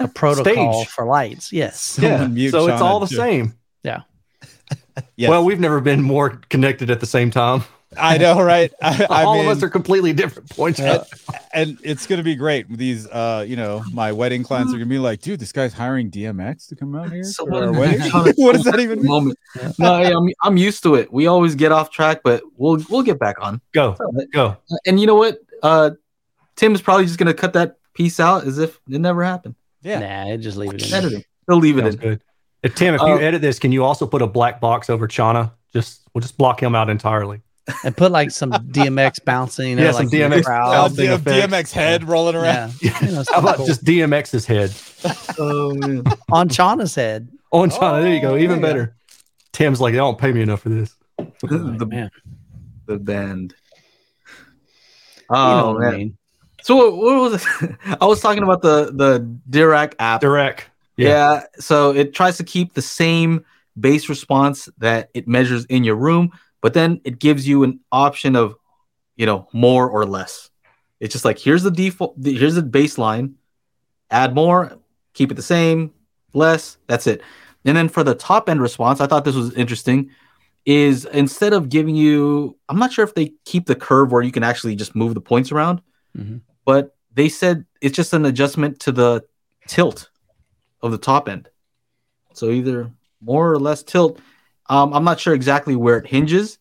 [0.00, 0.88] a protocol Stage.
[0.88, 1.52] for lights.
[1.52, 1.98] Yes.
[2.00, 2.26] Yeah.
[2.26, 3.16] mute So it's all the too.
[3.16, 3.54] same.
[5.16, 5.30] Yes.
[5.30, 7.62] Well, we've never been more connected at the same time.
[7.96, 8.72] I know, right?
[8.82, 10.78] I, I All mean, of us are completely different points.
[10.78, 11.02] and,
[11.54, 12.68] and it's gonna be great.
[12.68, 16.10] These, uh, you know, my wedding clients are gonna be like, dude, this guy's hiring
[16.10, 18.00] DMX to come out here So for what- our wedding.
[18.36, 19.06] What does that even mean?
[19.08, 19.38] Moment.
[19.78, 21.12] No, hey, I'm I'm used to it.
[21.12, 23.60] We always get off track, but we'll we'll get back on.
[23.72, 23.96] Go,
[24.32, 24.56] go.
[24.84, 25.38] And you know what?
[25.62, 25.92] Uh,
[26.56, 29.54] Tim is probably just gonna cut that piece out as if it never happened.
[29.82, 30.26] Yeah.
[30.26, 30.92] Nah, just leave it in.
[30.94, 31.24] Editing.
[31.48, 32.00] He'll leave it Sounds in.
[32.00, 32.22] good.
[32.64, 35.06] Uh, Tim, if you Uh, edit this, can you also put a black box over
[35.06, 35.52] Channa?
[35.72, 37.40] Just we'll just block him out entirely.
[37.84, 39.68] And put like some DMX bouncing.
[39.70, 42.72] You know, Yeah, like some DMX Uh, bouncing D- DMX head rolling around.
[42.80, 42.98] Yeah.
[43.04, 43.66] You know, How about cool.
[43.66, 44.72] just DMX's head
[45.38, 46.04] Oh man.
[46.32, 47.28] on Channa's head?
[47.52, 48.02] on Channa?
[48.02, 48.32] there you go.
[48.32, 48.96] Oh, Even there you better.
[49.52, 50.94] Tim's like, they don't pay me enough for this.
[51.42, 52.10] the, Man,
[52.86, 53.54] the band.
[55.30, 55.98] you Oh know what I man.
[55.98, 56.18] mean.
[56.62, 57.70] So what, what was it?
[58.00, 60.20] I was talking about the the Dirac app.
[60.20, 60.66] Direct.
[60.98, 61.08] Yeah.
[61.08, 61.42] Yeah.
[61.60, 63.44] So it tries to keep the same
[63.80, 68.34] bass response that it measures in your room, but then it gives you an option
[68.36, 68.56] of,
[69.16, 70.50] you know, more or less.
[71.00, 73.34] It's just like here's the default, here's the baseline.
[74.10, 74.76] Add more,
[75.14, 75.92] keep it the same,
[76.34, 76.76] less.
[76.88, 77.22] That's it.
[77.64, 80.10] And then for the top end response, I thought this was interesting.
[80.66, 84.32] Is instead of giving you, I'm not sure if they keep the curve where you
[84.32, 85.80] can actually just move the points around,
[86.16, 86.40] Mhm.
[86.66, 89.24] but they said it's just an adjustment to the
[89.66, 90.10] tilt
[90.82, 91.48] of the top end.
[92.34, 94.20] So either more or less tilt.
[94.66, 96.58] Um, I'm not sure exactly where it hinges.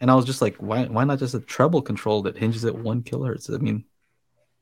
[0.00, 2.74] And I was just like, why why not just a treble control that hinges at
[2.74, 3.52] one kilohertz?
[3.52, 3.84] I mean,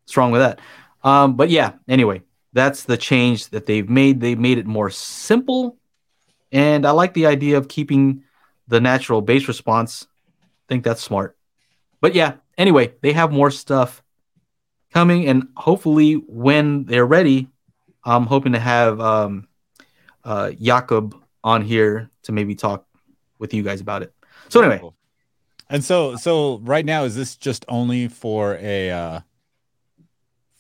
[0.03, 0.61] what's wrong with that?
[1.03, 4.21] Um, but yeah, anyway, that's the change that they've made.
[4.21, 5.79] They made it more simple.
[6.51, 8.25] And I like the idea of keeping
[8.69, 10.07] the natural bass response.
[10.43, 11.37] I think that's smart.
[12.01, 14.03] But yeah, anyway, they have more stuff
[14.93, 17.49] coming, and hopefully, when they're ready,
[18.05, 19.47] I'm hoping to have um,
[20.25, 22.87] uh, Jakob on here to maybe talk
[23.39, 24.13] with you guys about it.
[24.49, 24.95] So anyway, Cool.
[25.71, 29.21] And so so right now is this just only for a uh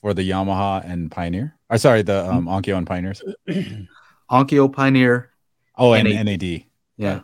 [0.00, 1.54] for the Yamaha and Pioneer?
[1.68, 3.22] Or sorry, the um Onkyo and Pioneers.
[4.30, 5.30] Onkyo Pioneer,
[5.76, 6.24] Oh, and NAD.
[6.26, 6.64] NAD.
[6.96, 7.20] yeah,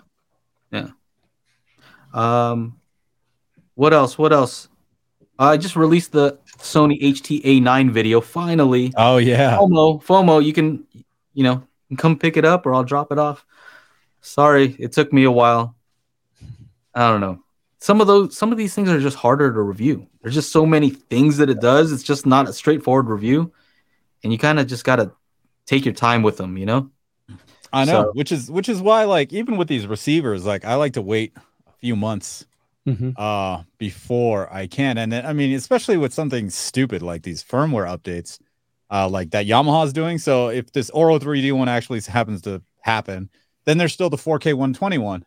[0.71, 0.89] yeah.
[2.13, 2.79] Um,
[3.75, 4.19] what else?
[4.19, 4.69] What else?
[5.39, 8.21] Uh, I just released the Sony HTA9 video.
[8.21, 9.57] Finally, Oh yeah.
[9.57, 10.45] FOMO, FOMO.
[10.45, 10.85] You can,
[11.35, 11.63] you know,
[11.97, 13.45] come pick it up or I'll drop it off.
[14.21, 15.77] Sorry, it took me a while.
[16.95, 17.41] I don't know.
[17.79, 20.09] Some of those, some of these things are just harder to review.
[20.23, 21.93] There's just so many things that it does.
[21.93, 23.53] It's just not a straightforward review,
[24.25, 25.13] and you kind of just gotta
[25.65, 26.57] take your time with them.
[26.59, 26.91] You know?
[27.73, 30.75] I know, So- which is which is why like even with these receivers, like I
[30.75, 31.33] like to wait
[31.69, 32.45] a few months
[32.89, 33.13] Mhm.
[33.17, 34.99] uh before I can.
[34.99, 38.39] And then I mean, especially with something stupid like these firmware updates,
[38.91, 40.19] uh like that Yamaha's doing.
[40.19, 43.29] So if this Auro 3D one actually happens to happen,
[43.67, 45.25] then there's still the 4K 121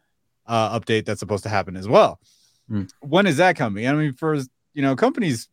[0.48, 2.20] uh update that's supposed to happen as well.
[2.68, 2.84] Hmm.
[3.02, 3.88] When is that coming?
[3.88, 4.36] I mean, for
[4.74, 5.48] you know, companies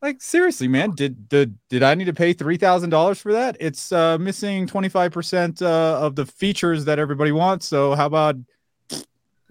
[0.00, 3.56] like seriously, man, did did did I need to pay three thousand dollars for that?
[3.58, 5.66] It's uh missing 25% uh
[6.06, 7.66] of the features that everybody wants.
[7.66, 8.36] So how about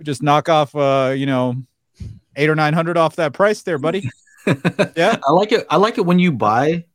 [0.03, 1.55] just knock off uh, you know,
[2.37, 4.09] eight or nine hundred off that price there, buddy.
[4.95, 5.17] Yeah.
[5.27, 5.67] I like it.
[5.69, 6.85] I like it when you buy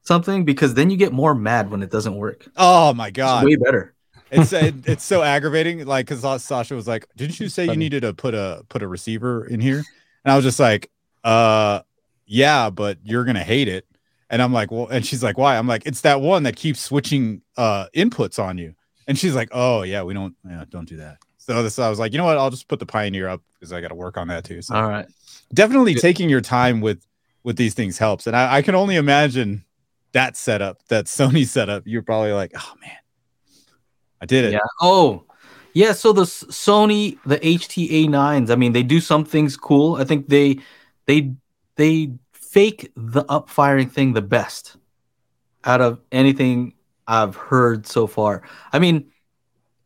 [0.00, 2.48] something because then you get more mad when it doesn't work.
[2.56, 3.44] Oh my It's god.
[3.44, 3.94] way better.
[4.30, 5.84] it's it, it's so aggravating.
[5.84, 8.88] Like, cause Sasha was like, "Didn't you say you needed to put a put a
[8.88, 9.84] receiver in here?"
[10.24, 10.90] And I was just like,
[11.22, 11.80] "Uh,
[12.24, 13.86] yeah, but you're gonna hate it."
[14.30, 16.80] And I'm like, "Well," and she's like, "Why?" I'm like, "It's that one that keeps
[16.80, 18.74] switching uh inputs on you."
[19.06, 21.98] And she's like, "Oh yeah, we don't yeah, don't do that." So this, I was
[21.98, 22.38] like, you know what?
[22.38, 24.62] I'll just put the Pioneer up because I got to work on that too.
[24.62, 25.06] So All right.
[25.52, 26.00] definitely Yeah.
[26.00, 27.04] taking your time with
[27.44, 29.64] with these things helps and I, I can only imagine
[30.12, 32.96] that setup that sony setup you're probably like oh man
[34.20, 34.60] i did it Yeah.
[34.80, 35.24] Oh,
[35.74, 35.92] yeah.
[35.92, 38.50] So the Sony, the HTA nines.
[38.50, 39.96] I mean, they do some things cool.
[39.96, 40.58] I think they
[41.06, 41.32] they
[41.76, 44.76] they fake the up firing thing the best
[45.64, 46.74] out of anything
[47.08, 48.42] I've heard so far.
[48.72, 49.10] I mean,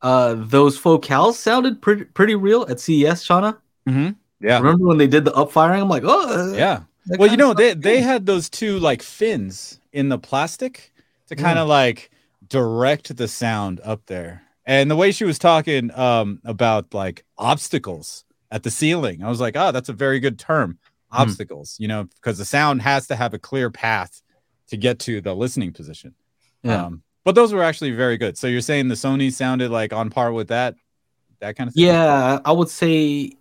[0.03, 3.59] uh, those focals sounded pretty pretty real at CES, Channa.
[3.87, 4.59] Yeah.
[4.59, 5.81] Remember when they did the upfiring?
[5.81, 6.83] I'm like, oh, Yeah.
[7.19, 10.93] Well, you know, they sounds they had those two like fins in the plastic
[11.29, 11.41] to Mm.
[11.41, 12.11] kind of like
[12.49, 14.43] direct the sound up there.
[14.67, 19.41] And the way she was talking um about like obstacles at the ceiling, I was
[19.41, 20.79] like, oh, that's a very good term.
[21.13, 21.21] Mm.
[21.23, 24.21] Obstacles, you know, because the sound has to have a clear path
[24.69, 26.15] to get to the listening position.
[26.65, 26.87] Yeah.
[26.87, 28.39] Um, but those were actually very good.
[28.39, 30.77] So you're saying the Sony sounded like on par with that,
[31.41, 31.85] that kind of thing?
[31.87, 33.33] Yeah, I would say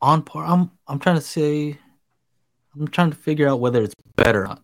[0.00, 0.46] on par.
[0.46, 1.76] I'm I'm trying to say
[2.78, 4.44] I'm trying to figure out whether it's better.
[4.44, 4.62] or not.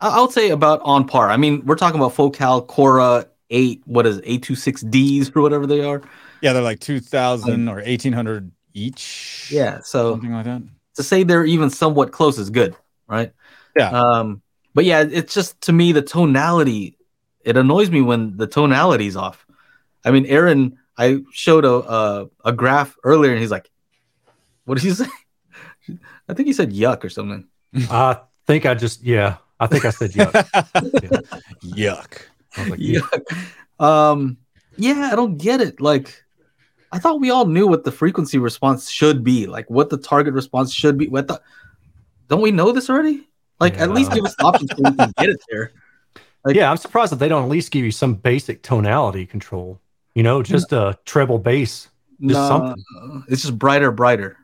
[0.00, 1.30] I, I would say about on par.
[1.30, 3.80] I mean, we're talking about Focal Chora eight.
[3.84, 6.02] What is it, eight two six Ds or whatever they are?
[6.42, 9.48] Yeah, they're like 2000 or 1800 each.
[9.52, 9.78] Yeah.
[9.82, 10.62] So Something like that.
[10.96, 12.74] to say they're even somewhat close is good,
[13.06, 13.32] right?
[13.76, 13.90] Yeah.
[13.90, 14.42] Um,
[14.78, 16.96] but yeah, it's just to me the tonality.
[17.40, 19.44] It annoys me when the tonality's off.
[20.04, 23.68] I mean, Erin, I showed a a, a graph earlier, and he's like,
[24.66, 25.08] "What did he say?"
[26.28, 27.48] I think he said "yuck" or something.
[27.90, 29.38] I think I just yeah.
[29.58, 30.30] I think I said yuck.
[31.64, 32.18] Yuck.
[32.56, 33.00] I was like, yeah.
[33.00, 33.84] Yuck.
[33.84, 34.36] Um,
[34.76, 35.80] yeah, I don't get it.
[35.80, 36.22] Like,
[36.92, 40.34] I thought we all knew what the frequency response should be, like what the target
[40.34, 41.08] response should be.
[41.08, 41.42] What the?
[42.28, 43.27] Don't we know this already?
[43.60, 45.72] Like, at least give us options so we can get it there.
[46.44, 49.80] Like- yeah, I'm surprised that they don't at least give you some basic tonality control.
[50.14, 51.88] You know, just a treble bass.
[52.20, 52.84] Just No, something.
[53.28, 54.36] it's just brighter, brighter.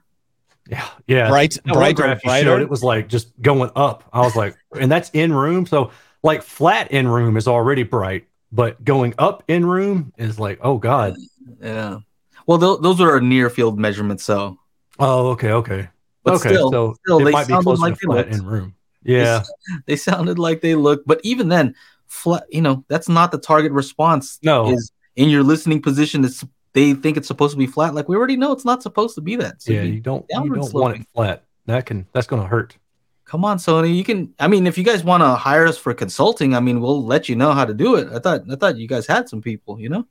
[0.68, 1.28] Yeah, yeah.
[1.28, 2.44] Bright, That one brighter, brighter.
[2.44, 4.04] showed, it was like just going up.
[4.12, 5.66] I was like, and that's in room.
[5.66, 5.90] So
[6.22, 10.78] like flat in room is already bright, but going up in room is like, oh
[10.78, 11.16] god.
[11.60, 11.98] Yeah.
[12.46, 14.58] Well, th- those are near field measurements, so
[14.98, 15.88] Oh, okay, okay,
[16.22, 16.50] But okay.
[16.50, 18.74] still- so still, it they might be sounded closer like to flat in room.
[19.04, 19.42] Yeah,
[19.86, 21.02] they sounded like they look.
[21.06, 21.74] But even then,
[22.06, 22.44] flat.
[22.50, 24.38] You know, that's not the target response.
[24.42, 26.24] no, Is in your listening position.
[26.24, 27.94] It's they think it's supposed to be flat.
[27.94, 29.62] Like we already know it's not supposed to be that.
[29.62, 31.02] So yeah, you- don't you don't want sloping.
[31.02, 31.44] it flat.
[31.66, 32.76] That can that's gonna hurt.
[33.24, 33.94] come on, Sony.
[33.96, 34.34] You can.
[34.38, 37.28] I mean, if you guys want to hire us for consulting, I mean, we'll let
[37.28, 38.08] you know how to do it.
[38.12, 38.42] I thought.
[38.50, 39.80] I thought you guys had some people.
[39.80, 40.06] You know,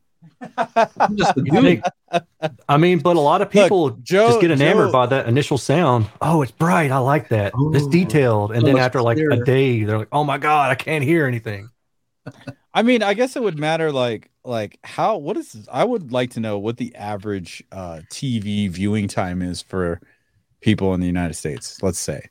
[0.57, 1.83] I'm just a dude.
[2.67, 5.57] I mean, but a lot of people Joe, just get enamored Joe- by that initial
[5.57, 6.07] sound.
[6.21, 6.91] Oh, it's bright.
[6.91, 7.53] I like that.
[7.73, 8.51] it's detailed.
[8.51, 11.03] And so then much after like a day, they're like, oh my God, I can't
[11.03, 11.69] hear anything.
[12.73, 16.31] I mean, I guess it would matter like like how what is I would like
[16.31, 20.01] to know what the average uh TV viewing time is for
[20.61, 22.29] people in the United States, let's say.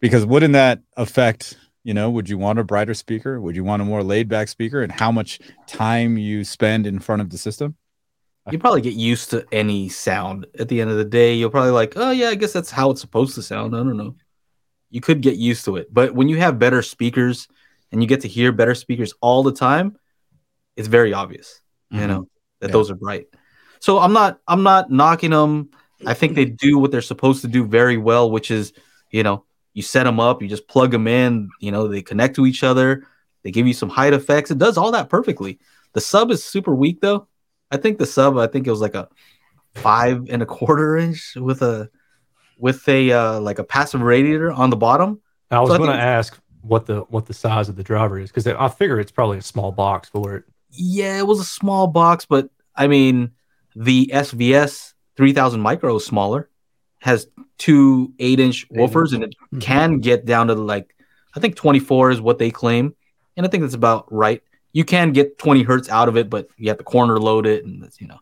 [0.00, 3.40] Because wouldn't that affect, you know, would you want a brighter speaker?
[3.40, 6.98] Would you want a more laid back speaker and how much time you spend in
[6.98, 7.76] front of the system?
[8.50, 11.70] you probably get used to any sound at the end of the day you'll probably
[11.70, 14.16] like oh yeah i guess that's how it's supposed to sound i don't know
[14.90, 17.46] you could get used to it but when you have better speakers
[17.92, 19.96] and you get to hear better speakers all the time
[20.76, 21.60] it's very obvious
[21.92, 22.08] you Mhm.
[22.08, 22.72] know that Yeah.
[22.72, 23.26] those are bright
[23.78, 25.70] so i'm not i'm not knocking them
[26.04, 28.72] i think they do what they're supposed to do very well which is
[29.12, 32.36] you know you set them up you just plug them in you know they connect
[32.36, 33.06] to each other
[33.42, 35.58] they give you some height effects it does all that perfectly
[35.94, 37.26] the sub is super weak though
[37.72, 39.08] I think the sub, I think it was like a
[39.74, 41.88] five and a quarter inch with a
[42.58, 45.20] with a uh, like a passive radiator on the bottom.
[45.50, 48.30] I was So going to ask what the what the size of the driver is
[48.30, 50.44] because I figure it's probably a small box for it.
[50.70, 53.32] Yeah, it was a small box, but I mean,
[53.74, 56.50] the SVS 3000 micro is smaller,
[57.00, 57.26] has
[57.58, 59.60] two eight inch Eight woofers, and it Mhm.
[59.60, 60.94] can get down to like
[61.34, 62.94] I think 24 is what they claim,
[63.36, 64.42] and I think that's about right.
[64.72, 67.64] You can get 20 hertz out of it, but you have to corner load it,
[67.64, 68.18] and that's you know.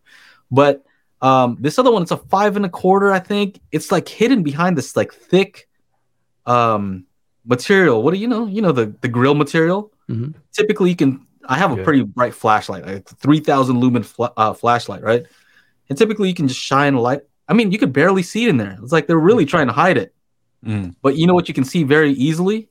[0.51, 0.85] But
[1.23, 3.13] um, this other one, it's a five and a quarter.
[3.13, 5.69] I think it's like hidden behind this like thick
[6.47, 7.05] um
[7.45, 8.03] material.
[8.03, 8.47] What do you know?
[8.47, 9.93] You know the the grill material.
[10.09, 10.35] Mhm.
[10.53, 11.27] Typically, you can.
[11.47, 11.85] I have a Yeah.
[11.85, 15.25] pretty bright flashlight, like 3000 lumen fla- uh, flashlight, right?
[15.89, 17.21] And typically, you can just shine a light.
[17.51, 18.79] I mean, you could barely see it in there.
[18.81, 20.15] It's like they're really trying to hide it.
[20.65, 20.95] Mm.
[21.03, 22.69] But you know what you can see very easily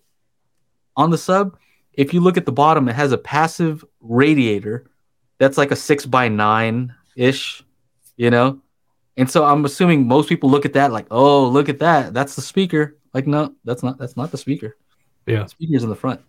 [0.95, 1.57] on the sub?
[1.93, 4.85] If you look at the bottom, it has a passive radiator
[5.37, 7.61] that's like a six by nine ish,
[8.15, 8.61] you know?
[9.17, 12.13] And so I'm assuming most people look at that like, oh, look at that.
[12.13, 12.95] That's the speaker.
[13.13, 14.77] Like, no, that's not that's not the speaker.
[15.25, 15.43] Yeah.
[15.43, 16.21] The speaker's in the front.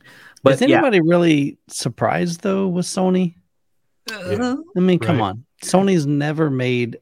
[0.00, 0.04] Is
[0.42, 3.36] But yeah, anybody really surprised though with Sony?
[4.10, 5.28] uh, I mean, come Right.
[5.28, 5.44] on.
[5.62, 6.98] Sony's never made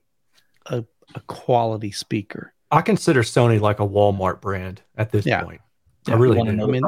[1.14, 2.52] a, a quality speaker.
[2.70, 5.42] I consider Sony like a Walmart brand at this Yeah.
[5.44, 5.60] point.
[6.08, 6.82] Yeah, I really wanna know I mean,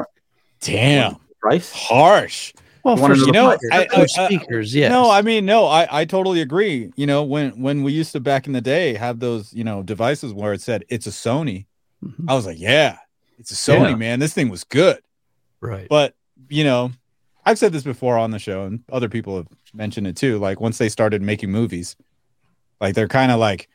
[0.61, 1.16] Damn.
[1.41, 1.71] price.
[1.73, 2.53] Harsh.
[2.85, 3.57] well, You for, know You know.
[3.73, 4.91] I, I- I- speakers, yes.
[4.91, 6.91] No, I mean, no, I, I totally agree.
[6.97, 9.83] You know, when when we used to back in the day have those, you know,
[9.83, 11.66] devices where it said it's a Sony,
[12.05, 12.25] Mhm.
[12.29, 12.99] I was like, yeah,
[13.39, 13.97] it's a Sony, Yeah.
[13.97, 14.21] man.
[14.21, 14.99] This thing was good.
[15.61, 15.89] Right.
[15.89, 16.14] But,
[16.49, 16.93] you know,
[17.45, 20.39] I've said this before on the show and other people have mentioned it too.
[20.39, 21.97] Like once they started making movies,
[22.81, 23.69] Like they're kind of like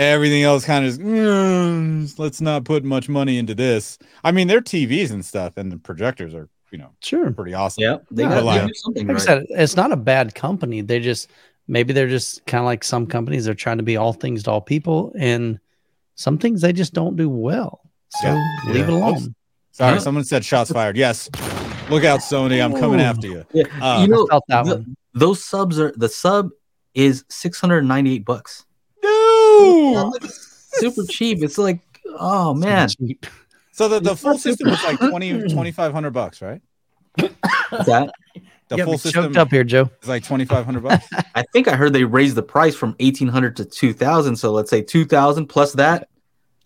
[0.00, 3.98] everything else kind of mm, let's not put much money into this.
[4.24, 7.30] I mean, their TVs and stuff and the projectors are, you know, Sure.
[7.30, 7.82] pretty awesome.
[7.84, 9.22] Yeah, they got like- to something Like right.
[9.22, 10.80] said, it's not a bad company.
[10.80, 11.28] They just
[11.68, 13.44] maybe they're just kind of like some companies.
[13.44, 15.58] They're trying to be all things to all people, and
[16.14, 17.80] some things they just don't do well.
[18.22, 18.46] So Yeah.
[18.68, 18.96] leave it Yeah.
[18.98, 19.34] alone.
[19.72, 19.98] Sorry, Yeah.
[20.00, 20.96] someone said shots fired.
[20.96, 21.28] Yes.
[21.90, 22.62] Look out, Sony.
[22.64, 23.44] I'm coming after you.
[23.52, 24.96] Yeah, Uh, you know, that the- one.
[25.14, 26.50] those subs are the sub
[26.94, 28.64] is six hundred ninety eight bucks.
[29.60, 30.12] No.
[30.72, 31.42] Super cheap.
[31.42, 31.80] It's like,
[32.18, 33.26] oh man, Cheap.
[33.72, 36.60] So the, the full system was like 20 2500 bucks, right?
[37.16, 38.12] What's that
[38.68, 39.90] The You full system choked up here, Joe.
[40.02, 41.06] is like 2500 bucks.
[41.34, 44.36] I think I heard they raised the price from eighteen hundred to two thousand.
[44.36, 46.08] So let's say two thousand plus that,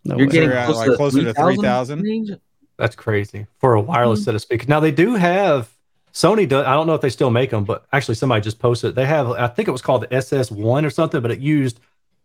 [0.05, 0.33] No you're way.
[0.33, 2.41] getting You're close like, to closer to 3,000 3,000?
[2.77, 4.25] That's crazy for a wireless Mm-hmm.
[4.25, 4.69] set of speakers.
[4.69, 5.71] Now they do have
[6.13, 6.49] Sony.
[6.49, 8.95] Does, I don't know if they still make them, but actually somebody just posted.
[8.97, 9.31] They have.
[9.31, 11.81] I think it was called the SS1 or something, but it used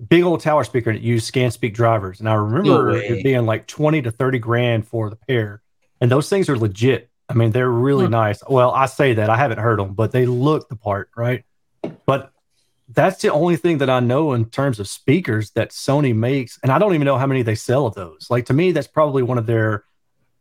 [0.08, 2.20] big old tower speaker and it used scan speak drivers.
[2.20, 3.08] And I remember way.
[3.08, 5.62] it being like twenty to thirty grand for the pair.
[6.02, 7.10] And those things are legit.
[7.28, 8.12] I mean, they're really Hmm.
[8.12, 8.41] nice.
[8.50, 11.43] Well, I say that I haven't heard them, but they look the part, right?
[12.06, 12.32] But
[12.91, 16.72] that's the only thing that I know in terms of speakers that Sony makes, and
[16.72, 18.28] I don't even know how many they sell of those.
[18.30, 19.84] Like to me, that's probably one of their.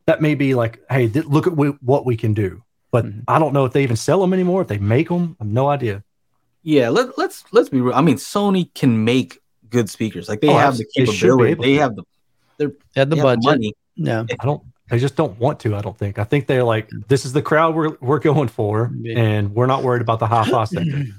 [0.07, 2.63] That may be like, hey, th- look at w- what we can do.
[2.91, 3.25] But Mhm.
[3.29, 4.63] I don't know if they even sell them anymore.
[4.63, 6.03] If they make them, I have no idea.
[6.63, 7.95] Yeah, let, let's let's be real.
[7.95, 9.39] I mean, Sony can make
[9.71, 10.29] good speakers.
[10.29, 11.51] Like they Oh, have the abs- they should be capability.
[11.53, 12.03] able They have the,
[12.63, 13.45] Had the they have the budget.
[13.45, 13.75] money.
[13.97, 14.25] Yeah.
[14.41, 14.63] I don't.
[14.91, 15.77] They just don't want to.
[15.77, 16.19] I don't think.
[16.19, 19.19] I think they're like, this is the crowd we're we're going for, Yeah.
[19.19, 21.05] and we're not worried about the high fi sector.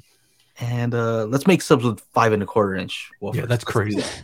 [0.62, 3.10] And uh let's make subs with five and a quarter inch.
[3.22, 3.36] woofers.
[3.36, 3.95] Yeah, that's Let's do crazy.
[4.02, 4.24] that.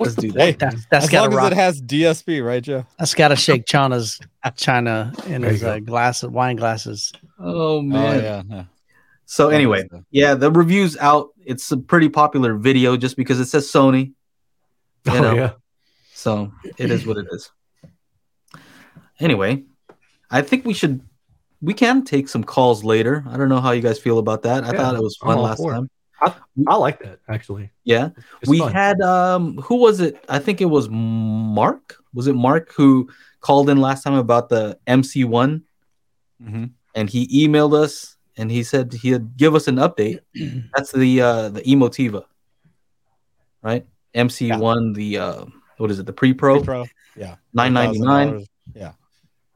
[0.00, 0.40] Let's do that.
[0.40, 2.84] Hey, That's, that's as got long to as it has DSP, right, Joe?
[2.98, 4.18] That's got to shake Channa's
[4.56, 7.12] China in his uh, glass wine glasses.
[7.38, 8.20] Oh Oh man.
[8.20, 8.42] yeah.
[8.48, 8.64] yeah.
[9.26, 11.28] So anyway, yeah, the review's out.
[11.46, 14.12] It's a pretty popular video just because it says Sony.
[15.04, 15.34] You oh know.
[15.34, 15.52] yeah.
[16.12, 17.50] So it is what it is.
[19.20, 19.64] Anyway,
[20.30, 21.00] I think we should
[21.62, 23.24] we can take some calls later.
[23.28, 24.64] I don't know how you guys feel about that.
[24.64, 25.88] I Yeah, thought it was fun last for time.
[26.66, 27.70] I like that actually.
[27.84, 28.10] Yeah.
[28.40, 28.72] It's we fun.
[28.72, 30.22] had um who was it?
[30.28, 31.96] I think it was Mark.
[32.14, 33.08] Was it Mark who
[33.40, 35.62] called in last time about the MC1
[36.42, 36.70] Mhm.
[36.94, 40.20] and he emailed us and he said he'd give us an update.
[40.76, 42.24] That's the uh the Emotiva.
[43.62, 43.86] Right?
[44.14, 45.44] MC1 the uh
[45.78, 46.06] what is it?
[46.06, 46.86] The pre-pro, Pro.
[47.16, 47.36] Yeah.
[47.52, 48.46] 999.
[48.74, 48.92] Yeah.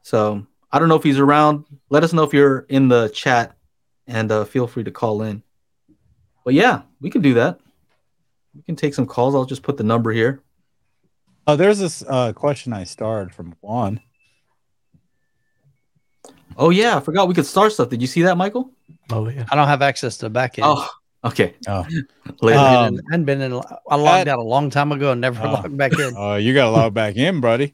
[0.03, 1.65] So I don't know if he's around.
[1.89, 3.55] Let us know if you're in the chat
[4.07, 5.43] and uh, feel free to call in.
[6.43, 7.59] But yeah, we can do that.
[8.55, 9.35] We can take some calls.
[9.35, 10.41] I'll just put the number here.
[11.47, 13.99] Oh, there's this uh, question I starred from Juan.
[16.61, 17.89] Oh yeah, I forgot we could start stuff.
[17.89, 18.71] Did you see that, Michael?
[19.09, 19.45] Oh yeah.
[19.51, 20.67] I don't have access to the back end.
[20.69, 20.87] Oh,
[21.25, 21.55] okay.
[21.67, 21.85] Oh.
[22.41, 22.59] Later.
[22.59, 23.53] Uh, I Um, hadn't been in.
[23.89, 25.53] I logged at- out a long time ago and never Oh.
[25.53, 26.13] logged back in.
[26.15, 27.73] Oh, you got to log back in, buddy.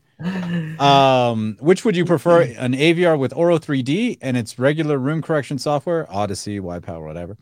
[0.80, 5.60] Um, which would you prefer, an AVR with Auro 3D and its regular room correction
[5.60, 7.38] software, Audyssey, YPAO, whatever,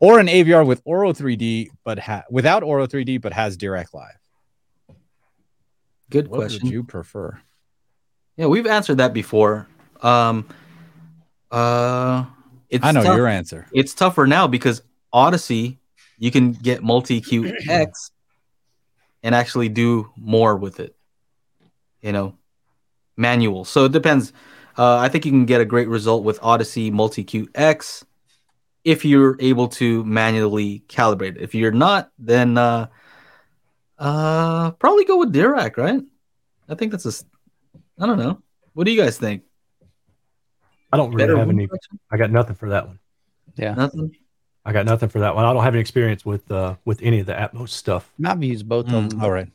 [0.00, 4.16] or an AVR with Auro 3D but ha- without Auro 3D but has Dirac Live?
[6.10, 6.60] Good What question.
[6.64, 7.38] would you prefer?
[8.36, 9.66] Yeah, we've answered that before.
[10.02, 10.46] Um,
[11.50, 12.24] uh,
[12.68, 13.16] it's I know tough.
[13.16, 13.66] your answer.
[13.72, 14.82] It's tougher now because
[15.12, 15.78] Audyssey,
[16.18, 18.10] you can get MultEQ-X
[19.22, 20.94] and actually do more with it.
[22.00, 22.36] You know,
[23.16, 23.64] manual.
[23.64, 24.32] So it depends.
[24.76, 28.04] Uh, I think you can get a great result with Audyssey multi QX
[28.84, 31.42] if you're able to manually calibrate it.
[31.42, 32.86] If you're not, then uh,
[33.98, 36.02] uh, probably go with Dirac, right?
[36.68, 37.24] I think that's a.
[37.98, 38.42] I don't know.
[38.74, 39.42] What do you guys think?
[40.96, 41.66] I don't really Better have any.
[41.68, 41.98] correction?
[42.10, 42.98] I got nothing for that one.
[43.56, 44.10] Yeah, nothing.
[44.64, 45.44] I got nothing for that one.
[45.44, 48.10] I don't have any experience with uh with any of the Atmos stuff.
[48.24, 49.20] I've used both of Mm, them.
[49.22, 49.48] all right.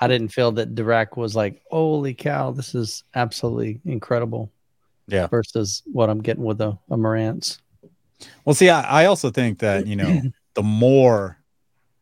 [0.00, 4.50] I didn't feel that Dirac was like, holy cow, this is absolutely incredible.
[5.06, 5.26] Yeah.
[5.26, 7.58] Versus what I'm getting with a, a Marantz.
[8.44, 10.20] Well, see, I, I also think that, you know,
[10.54, 11.38] the more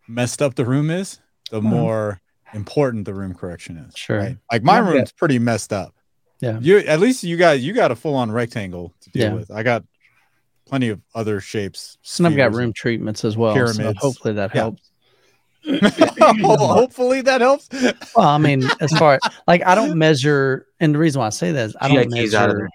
[0.06, 1.20] messed up the room is,
[1.50, 1.68] the Uh-huh.
[1.68, 2.20] more
[2.54, 3.94] important the room correction is.
[3.96, 4.18] Sure.
[4.18, 4.36] right?
[4.52, 4.88] Like my Yeah.
[4.90, 5.94] room's pretty messed up.
[6.40, 6.58] Yeah.
[6.60, 9.32] You at least you guys you got a full on rectangle to deal Yeah.
[9.34, 9.50] with.
[9.50, 9.84] I got
[10.66, 11.98] plenty of other shapes.
[12.18, 13.54] And I've got room treatments as well.
[13.54, 13.98] So Pyramids.
[14.00, 14.60] hopefully that Yeah.
[14.60, 14.82] helps.
[16.20, 17.68] Hopefully that helps.
[18.14, 21.52] Well, I mean, as far like I don't measure, and the reason why I say
[21.52, 22.58] that is I don't GIK's out measure.
[22.58, 22.68] there.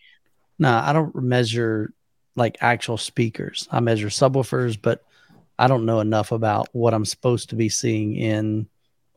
[0.59, 1.93] No, I don't measure
[2.35, 3.67] like actual speakers.
[3.71, 5.03] I measure subwoofers, but
[5.57, 8.67] I don't know enough about what I'm supposed to be seeing in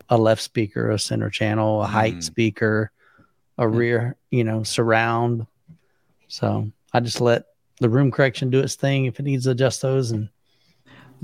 [0.09, 2.23] a left speaker, a center channel, a height Mm.
[2.23, 2.93] speaker,
[3.59, 5.47] a rear, you know, surround.
[6.29, 7.47] So I just let
[7.81, 10.11] the room correction do its thing if it needs to adjust those.
[10.11, 10.29] And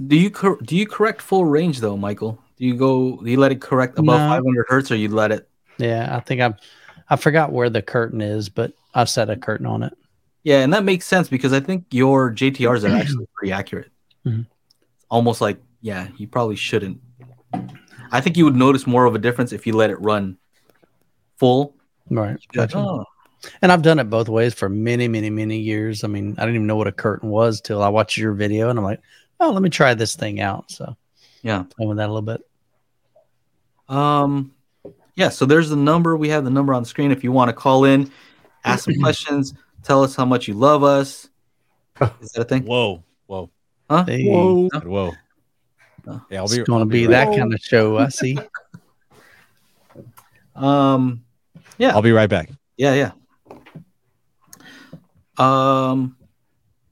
[0.07, 2.39] Do you cor- do you correct full range though, Michael?
[2.57, 3.17] Do you go?
[3.17, 4.29] Do you let it correct above No.
[4.29, 5.49] 500 hertz, or you let it?
[5.79, 6.55] Yeah, I think I've
[7.11, 9.93] I forgot where the curtain is, but I've set a curtain on it.
[10.45, 13.91] Yeah, and that makes sense because I think your JTRs are actually pretty accurate.
[14.27, 14.47] Mhm.
[15.11, 17.01] Almost like, yeah, you probably shouldn't.
[18.13, 20.39] I think you would notice more of a difference if you let it run
[21.39, 21.75] full.
[22.11, 22.31] Right.
[22.31, 22.79] You'd be like, Gotcha.
[22.79, 23.05] oh,
[23.63, 26.05] And I've done it both ways for many, many, many years.
[26.05, 28.69] I mean, I didn't even know what a curtain was till I watched your video
[28.71, 29.01] and I'm like,
[29.41, 30.71] oh, let me try this thing out.
[30.71, 30.97] So
[31.43, 31.65] yeah.
[31.77, 32.43] playing with that a little bit.
[33.89, 34.53] Um,
[35.15, 35.29] yeah.
[35.29, 36.17] So there's the number.
[36.17, 37.11] We have the number on the screen.
[37.13, 38.11] If you want to call in,
[38.65, 41.29] ask some questions, tell us how much you love us.
[42.21, 42.65] Is that a thing?
[42.65, 43.51] Whoa, whoa,
[43.91, 44.05] Huh?
[44.07, 44.69] Hey, Whoa.
[44.85, 45.13] whoa.
[46.09, 46.21] Oh.
[46.31, 46.65] Yeah, I'll it's be.
[46.65, 47.99] going I'll to be right- that kind of show.
[47.99, 48.39] I see.
[50.55, 51.22] Um,
[51.83, 51.95] yeah.
[51.95, 52.51] I'll be right back.
[52.77, 53.13] Yeah, yeah.
[55.39, 56.17] Um,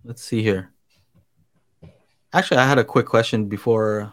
[0.04, 0.70] let's see here.
[2.32, 4.12] Actually, I had a quick question before,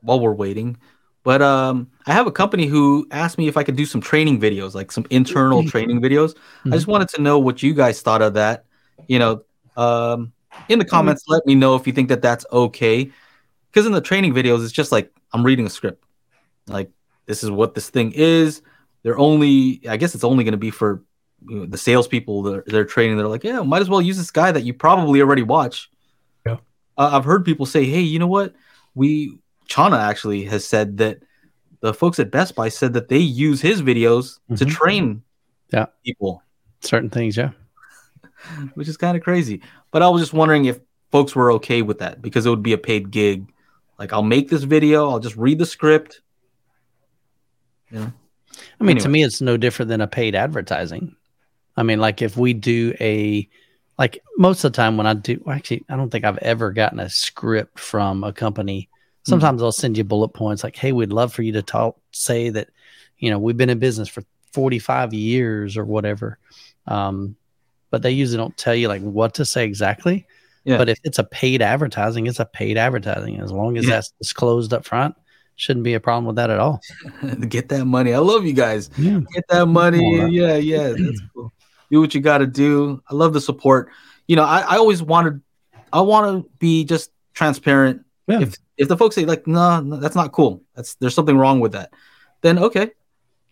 [0.00, 0.76] while we're waiting,
[1.22, 4.40] but um, I have a company who asked me if I could do some training
[4.40, 6.36] videos, like some internal training videos.
[6.66, 8.64] I just wanted to know what you guys thought of that.
[9.06, 9.42] You know,
[9.76, 10.32] um,
[10.68, 13.10] in the comments, let me know if you think that that's okay.
[13.70, 16.02] Because in the training videos, it's just like I'm reading a script.
[16.66, 16.90] Like
[17.26, 18.62] this is what this thing is.
[19.08, 21.02] They're only, I guess, it's only going to be for
[21.48, 23.16] you know, the salespeople that they're training.
[23.16, 25.90] They're like, yeah, might as well use this guy that you probably already watch.
[26.44, 26.58] Yeah.
[26.98, 28.54] Uh, I've heard people say, hey, you know what?
[28.94, 31.22] We Channa actually has said that
[31.80, 34.70] the folks at Best Buy said that they use his videos to Mhm.
[34.70, 35.22] train
[35.72, 35.86] Yeah.
[36.04, 36.42] people,
[36.82, 37.52] Certain things, yeah.
[38.74, 39.62] which is kind of crazy.
[39.90, 40.80] But I was just wondering if
[41.10, 43.50] folks were okay with that because it would be a paid gig.
[43.98, 46.20] Like I'll make this video, I'll just read the script.
[47.90, 48.12] You know?
[48.80, 51.14] I mean, to me, it's no different than a paid advertising.
[51.76, 53.48] I mean, like if we do a,
[53.98, 56.72] like most of the time when I do, well, actually, I don't think I've ever
[56.72, 58.88] gotten a script from a company.
[59.24, 62.48] Sometimes they'll send you bullet points like, "Hey, we'd love for you to talk, say
[62.50, 62.68] that,
[63.18, 66.38] you know, we've been in business for 45 years or whatever."
[66.86, 67.36] Um,
[67.90, 70.26] but they usually don't tell you like what to say exactly.
[70.64, 70.78] Yeah.
[70.78, 73.40] But if it's a paid advertising, it's a paid advertising.
[73.40, 73.96] As long as Yeah.
[73.96, 75.14] that's disclosed up front,
[75.58, 76.80] shouldn't be a problem with that at all.
[77.48, 78.14] Get that money.
[78.14, 78.90] I love you guys.
[78.96, 79.20] Yeah.
[79.34, 80.22] Get that money.
[80.22, 80.94] on, yeah, yeah.
[80.96, 81.52] That's cool.
[81.90, 83.02] Do what you got to do.
[83.10, 83.90] I love the support.
[84.28, 85.42] You know, I, I always wanted,
[85.92, 88.04] I want to be just transparent.
[88.28, 88.40] Yeah.
[88.40, 90.62] If if the folks say like, no, no, that's not cool.
[90.76, 91.90] That's there's something wrong with that.
[92.42, 92.92] Then okay,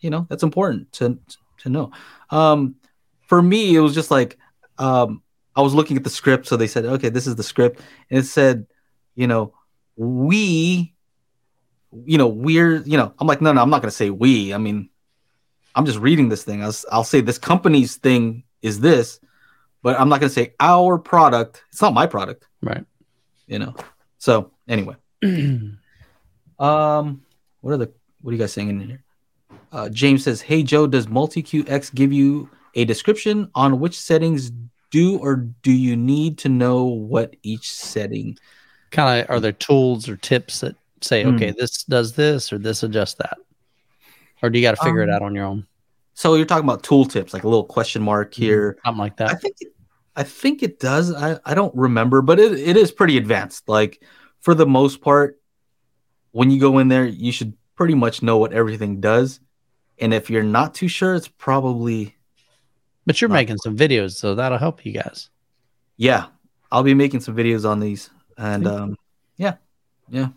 [0.00, 1.18] you know, that's important to
[1.58, 1.90] to know.
[2.30, 2.76] Um,
[3.22, 4.38] for me, it was just like,
[4.78, 5.22] um,
[5.56, 7.80] I was looking at the script, so they said, okay, this is the script,
[8.10, 8.66] and it said,
[9.16, 9.54] you know,
[9.96, 10.94] we
[12.04, 14.52] you know, we're, you know, I'm like, no, no, I'm not going to say we.
[14.52, 14.88] I mean,
[15.74, 16.62] I'm just reading this thing.
[16.62, 19.20] I'll, I'll say this company's thing is this,
[19.82, 21.62] but I'm not going to say our product.
[21.70, 22.84] It's not my product, Right.
[23.46, 23.74] you know.
[24.18, 24.96] So anyway,
[26.58, 27.22] um,
[27.60, 27.92] what are the
[28.22, 29.02] what are you guys saying in here?
[29.72, 34.50] Uh, James says, "Hey Joe, does MultEQ-X give you a description on which settings
[34.90, 38.38] do or do you need to know what each setting?"
[38.92, 41.34] kind of are there tools or tips that say Hmm.
[41.34, 43.38] okay this does this or this adjusts that
[44.42, 45.66] or do you got to figure it Um, out on your own
[46.14, 48.78] So you're talking about tooltips, like a little question mark here.
[48.84, 49.30] something like that.
[49.30, 49.68] I think it,
[50.16, 51.12] I think it does.
[51.12, 53.68] I, I don't remember, but it, it is pretty advanced.
[53.68, 54.02] Like
[54.40, 55.38] for the most part,
[56.32, 59.40] when you go in there, you should pretty much know what everything does.
[59.98, 62.16] And if you're not too sure, it's probably
[63.04, 65.30] but you're making some videos so that'll help you guys
[65.98, 66.26] yeah.
[66.72, 68.96] I'll be making some videos on these, and um,
[69.36, 69.54] yeah,
[70.10, 70.28] yeah.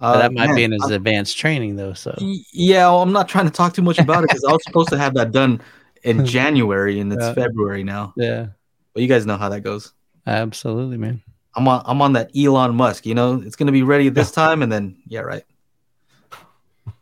[0.00, 2.86] But Uh, that might man, be in his I- advanced training though so yeah.
[2.86, 4.98] Well, I'm not trying to talk too much about it because I was supposed to
[4.98, 5.60] have that done
[6.02, 7.34] in January, and it's Yeah.
[7.34, 8.14] February now.
[8.16, 8.46] yeah
[8.94, 9.92] But you guys know how that goes.
[10.26, 11.22] absolutely man
[11.54, 14.62] I'm on I'm on that Elon Musk, you know, it's gonna be ready this time
[14.62, 15.44] and then yeah, right.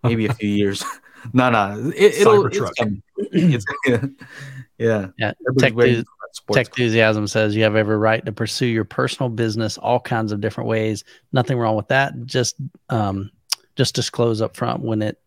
[0.02, 0.84] Maybe a few years.
[1.32, 1.92] no, no.
[1.96, 2.74] It, it'll it's Cybertruck.
[2.78, 3.02] coming.
[3.32, 3.64] It's,
[4.78, 5.08] yeah.
[5.18, 8.32] yeah Everybody's tech, dude, for that sports tech enthusiasm says you have every right to
[8.32, 12.56] pursue your personal business all kinds of different ways nothing wrong with that just
[12.90, 13.30] um
[13.76, 15.20] just disclose up front when it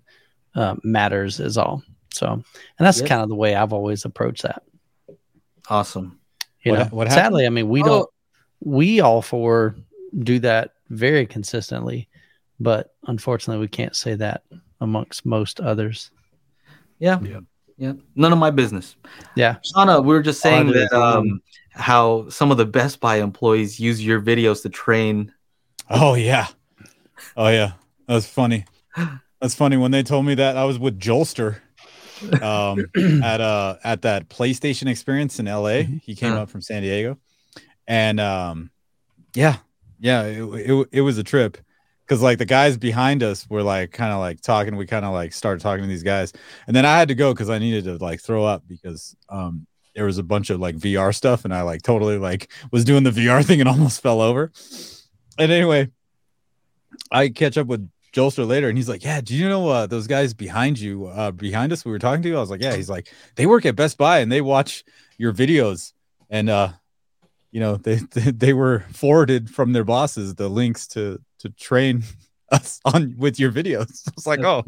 [0.56, 1.82] uh, matters is all
[2.14, 2.44] so and
[2.80, 3.08] that's Yep.
[3.10, 4.64] kind of the way i've always approached that
[5.70, 6.20] Awesome.
[6.64, 7.24] you What know what happened?
[7.26, 7.86] sadly i mean we Oh.
[7.86, 8.10] don't
[8.64, 9.76] we all four
[10.20, 12.08] do that very consistently
[12.60, 14.44] but unfortunately we can't say that
[14.82, 16.12] amongst most others
[17.00, 17.20] Yeah.
[17.22, 17.40] Yeah.
[17.82, 17.94] Yeah.
[18.16, 18.96] None of my business.
[19.36, 23.16] yeah Channa, we were just saying do that um how some of the Best Buy
[23.16, 25.34] employees use your videos to train.
[25.90, 26.48] Oh yeah.
[27.36, 27.72] Oh yeah.
[28.08, 28.66] that's funny.
[29.40, 29.78] That's funny.
[29.78, 31.60] When they told me that I was with Jolster
[32.40, 32.86] um
[33.24, 35.82] at uh at that PlayStation experience in LA.
[36.04, 36.42] He came Yeah.
[36.42, 37.18] up from San Diego.
[37.88, 38.70] And um
[39.34, 39.58] yeah,
[40.00, 41.58] yeah, it, it, it was a trip
[42.12, 44.76] because like the guys behind us were like kind of like talking.
[44.76, 46.34] We kind of like started talking to these guys,
[46.68, 49.66] and then I had to go because I needed to like throw up because um
[49.96, 53.04] there was a bunch of like VR stuff, and I like totally like was doing
[53.04, 54.52] the VR thing and almost fell over.
[55.40, 55.90] And anyway,
[57.14, 60.08] I catch up with Jolster later, and he's like, "Yeah, do you know uh, those
[60.08, 61.86] guys behind you, uh, behind us?
[61.86, 64.20] We were talking to." I was like, "Yeah." He's like, "They work at Best Buy
[64.20, 64.84] and they watch
[65.18, 65.94] your videos,
[66.30, 66.74] and uh,
[67.52, 72.04] you know, they they, they were forwarded from their bosses the links to to train
[72.52, 74.64] us on with your videos." I was like, "Oh,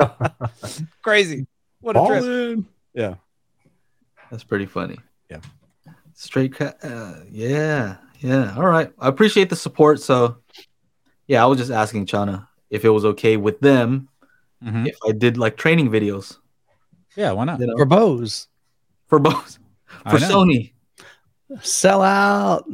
[1.02, 1.46] crazy!
[1.80, 2.66] What a All trip!" in.
[2.94, 3.14] Yeah,
[4.30, 4.98] That's pretty funny.
[5.30, 5.40] Yeah.
[6.14, 6.76] Straight cat.
[6.82, 7.96] Uh, yeah.
[8.20, 8.54] Yeah.
[8.56, 8.92] All right.
[8.98, 10.00] I appreciate the support.
[10.00, 10.36] So,
[11.26, 14.08] yeah, I was just asking Channa if it was okay with them
[14.62, 14.86] Mhm.
[14.86, 16.36] if I did like training videos
[17.16, 17.32] yeah.
[17.32, 17.58] Why not?
[17.60, 18.46] you know, For Bose,
[19.08, 19.58] for both
[20.04, 20.18] I for.
[20.18, 20.72] Sony.
[21.62, 22.64] sell out.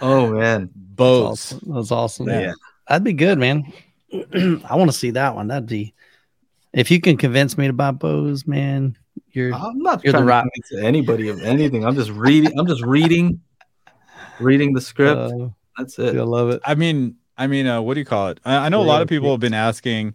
[0.00, 0.70] Oh man.
[1.00, 1.52] Boats.
[1.54, 1.74] Awesome.
[1.74, 2.28] That's awesome.
[2.28, 2.52] Yeah.
[2.88, 3.72] That'd be good, man.
[4.12, 5.48] I want to see that one.
[5.48, 5.94] That'd be
[6.72, 8.96] if you can convince me to buy Bose, man.
[9.32, 11.84] You're I'm not You're the trying right- to convince anybody of anything.
[11.84, 12.58] I'm just reading.
[12.58, 13.40] I'm just reading,
[14.40, 15.18] reading the script.
[15.18, 15.48] uh,
[15.78, 16.16] That's it.
[16.16, 16.60] I love it.
[16.64, 18.40] I mean, I mean, uh, what do you call it?
[18.44, 20.14] I, I know a lot of people have been asking,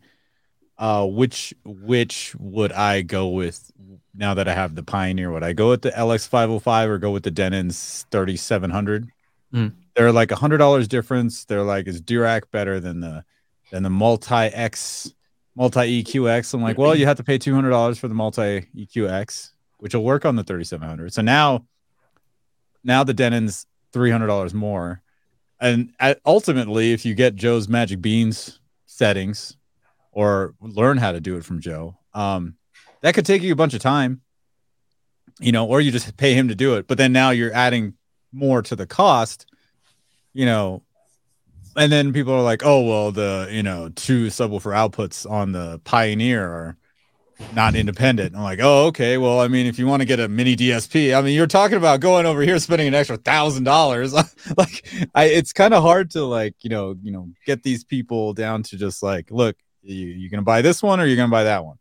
[0.77, 3.71] uh, which which would I go with
[4.13, 5.31] now that I have the Pioneer?
[5.31, 8.36] Would I go with the LX five hundred five or go with the Denon's thirty
[8.36, 9.07] seven hundred?
[9.51, 9.67] Hmm.
[9.95, 11.45] They're like a hundred dollars difference.
[11.45, 13.23] They're like, is Dirac better than the
[13.71, 15.13] than the multi X
[15.57, 16.53] MultEQ-X?
[16.53, 20.03] I'm like, well, you have to pay two hundred dollars for the MultEQ-X, which will
[20.03, 21.13] work on the thirty seven hundred.
[21.13, 21.65] So now,
[22.83, 25.01] now the Denon's three hundred dollars more
[25.59, 25.93] and
[26.25, 29.55] ultimately if you get joe's magic beans settings
[30.11, 32.55] or learn how to do it from joe um
[33.01, 34.21] that could take you a bunch of time
[35.39, 37.93] you know or you just pay him to do it but then now you're adding
[38.31, 39.45] more to the cost
[40.36, 40.83] you know
[41.75, 45.79] and then people are like oh well the you know two subwoofer outputs on the
[45.83, 46.77] pioneer are
[47.53, 48.36] not independent.
[48.36, 49.17] I'm like, oh, okay.
[49.17, 51.99] Well, I mean, if you want to get a miniDSP, I mean, you're talking about
[51.99, 54.13] going over here spending an extra thousand dollars.
[54.57, 58.33] Like, I, it's kind of hard to like, you know, you know, get these people
[58.33, 61.45] down to just like, look, you you gonna buy this one or you're gonna buy
[61.45, 61.77] that one?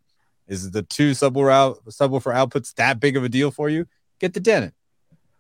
[0.48, 3.86] Is the two subwoofer out subwoofer outputs that big of a deal for you?
[4.18, 4.72] Get the Denon.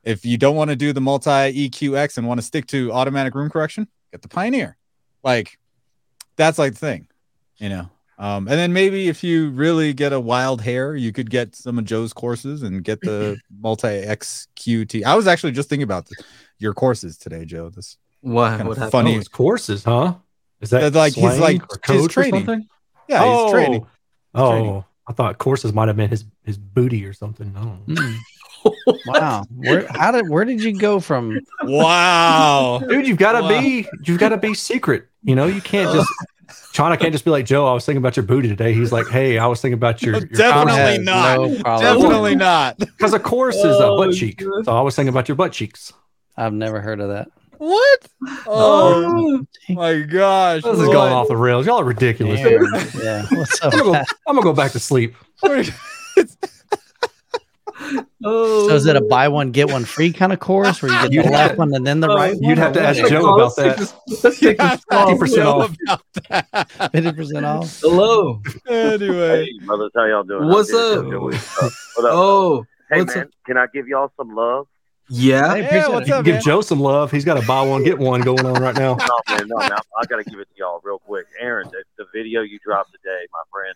[0.04, 3.50] If you don't want to do the MultEQ-X and want to stick to automatic room
[3.50, 4.76] correction, get the Pioneer.
[5.22, 5.58] Like,
[6.36, 7.08] that's like the thing,
[7.56, 7.88] you know.
[8.18, 11.78] Um, and then maybe if you really get a wild hair, you could get some
[11.78, 15.04] of Joe's courses and get the multi XQT.
[15.04, 16.22] I was actually just thinking about the,
[16.58, 17.70] your courses today, Joe.
[17.70, 18.50] This What?
[18.56, 18.92] Kind what happened?
[18.92, 19.18] funny.
[19.18, 20.14] Oh, courses, huh?
[20.60, 22.44] Is that That's like he's like, or his code for training.
[22.46, 22.68] something?
[23.08, 23.86] yeah, oh, he's training.
[24.34, 24.84] Oh, training.
[25.08, 27.52] I thought courses might have been his his booty or something.
[27.52, 27.78] No.
[29.06, 29.44] Wow.
[29.54, 32.80] Where how did where did you go from Wow.
[32.88, 33.60] Dude, you've got to Wow.
[33.60, 35.06] be you've got to be secret.
[35.22, 36.10] You know, you can't just
[36.72, 37.66] Channa can't just be like Joe.
[37.66, 38.72] I was thinking about your booty today.
[38.74, 41.38] He's like, hey, I was thinking about your, your Definitely not.
[41.40, 41.54] no.
[41.78, 42.78] Definitely not.
[42.78, 44.40] because of course is a Oh, butt cheek.
[44.64, 45.92] So I was thinking about your butt cheeks.
[46.36, 47.28] I've never heard of that.
[47.58, 48.08] What?
[48.46, 50.62] Oh Oh, my gosh.
[50.62, 51.64] This is going off the rails.
[51.66, 52.40] Y'all are ridiculous.
[52.40, 53.02] Damn.
[53.02, 53.26] yeah.
[53.30, 53.72] What's up?
[53.72, 53.98] I'm gonna, go.
[54.26, 55.14] I'm gonna go back to sleep.
[58.24, 58.68] oh.
[58.68, 61.12] So is it a buy one get one free kind of course where you get
[61.12, 63.20] You'd the left one and then the Oh, right you'd have to ask Joe take-
[63.22, 63.76] about that.
[63.78, 63.94] this-
[64.24, 65.10] let's take this call.
[65.18, 66.90] 50% off.
[66.92, 67.80] Fifty percent off.
[67.80, 68.40] Hello.
[68.68, 69.44] Anyway.
[69.46, 70.48] Hey, brothers, how y'all doing?
[70.48, 71.04] What's up?
[71.04, 71.34] doing.
[71.34, 72.12] Uh, what up?
[72.12, 73.28] Oh, hey, man, up?
[73.46, 74.66] can I give y'all some love?
[75.10, 75.54] Yeah.
[75.54, 76.42] Hey, Yeah, what's up, Give man?
[76.42, 77.10] Joe some love.
[77.10, 78.96] He's got a buy one get one going on right now.
[79.28, 79.70] No, man, no, man.
[79.72, 81.26] I got to give it to y'all real quick.
[81.40, 83.74] Erin, the, the video you dropped today, my friend,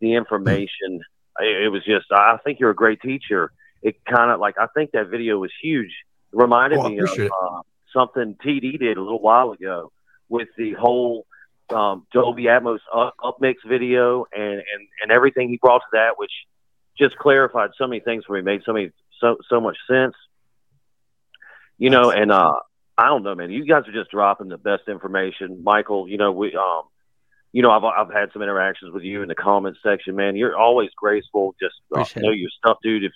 [0.00, 1.00] the information,
[1.40, 3.52] it, was just, I think you're a great teacher.
[3.82, 5.92] It kind of like, I think that video was huge.
[6.32, 7.60] It reminded Oh, me of uh,
[7.92, 9.92] something TD did a little while ago
[10.28, 11.26] with the whole
[11.70, 16.32] um, Dolby Atmos up, upmix video and, and, and everything he brought to that, which
[16.96, 20.14] just clarified so many things for me, made so many, so, so much sense.
[21.78, 22.54] You know, and, uh,
[22.96, 23.50] I don't know, man.
[23.50, 26.08] You guys are just dropping the best information, Michael.
[26.08, 26.82] You know, we, um,
[27.54, 30.34] you know, I've I've had some interactions with you in the comments section, man.
[30.34, 31.54] You're always graceful.
[31.60, 33.04] Just uh, know your stuff, dude.
[33.04, 33.12] If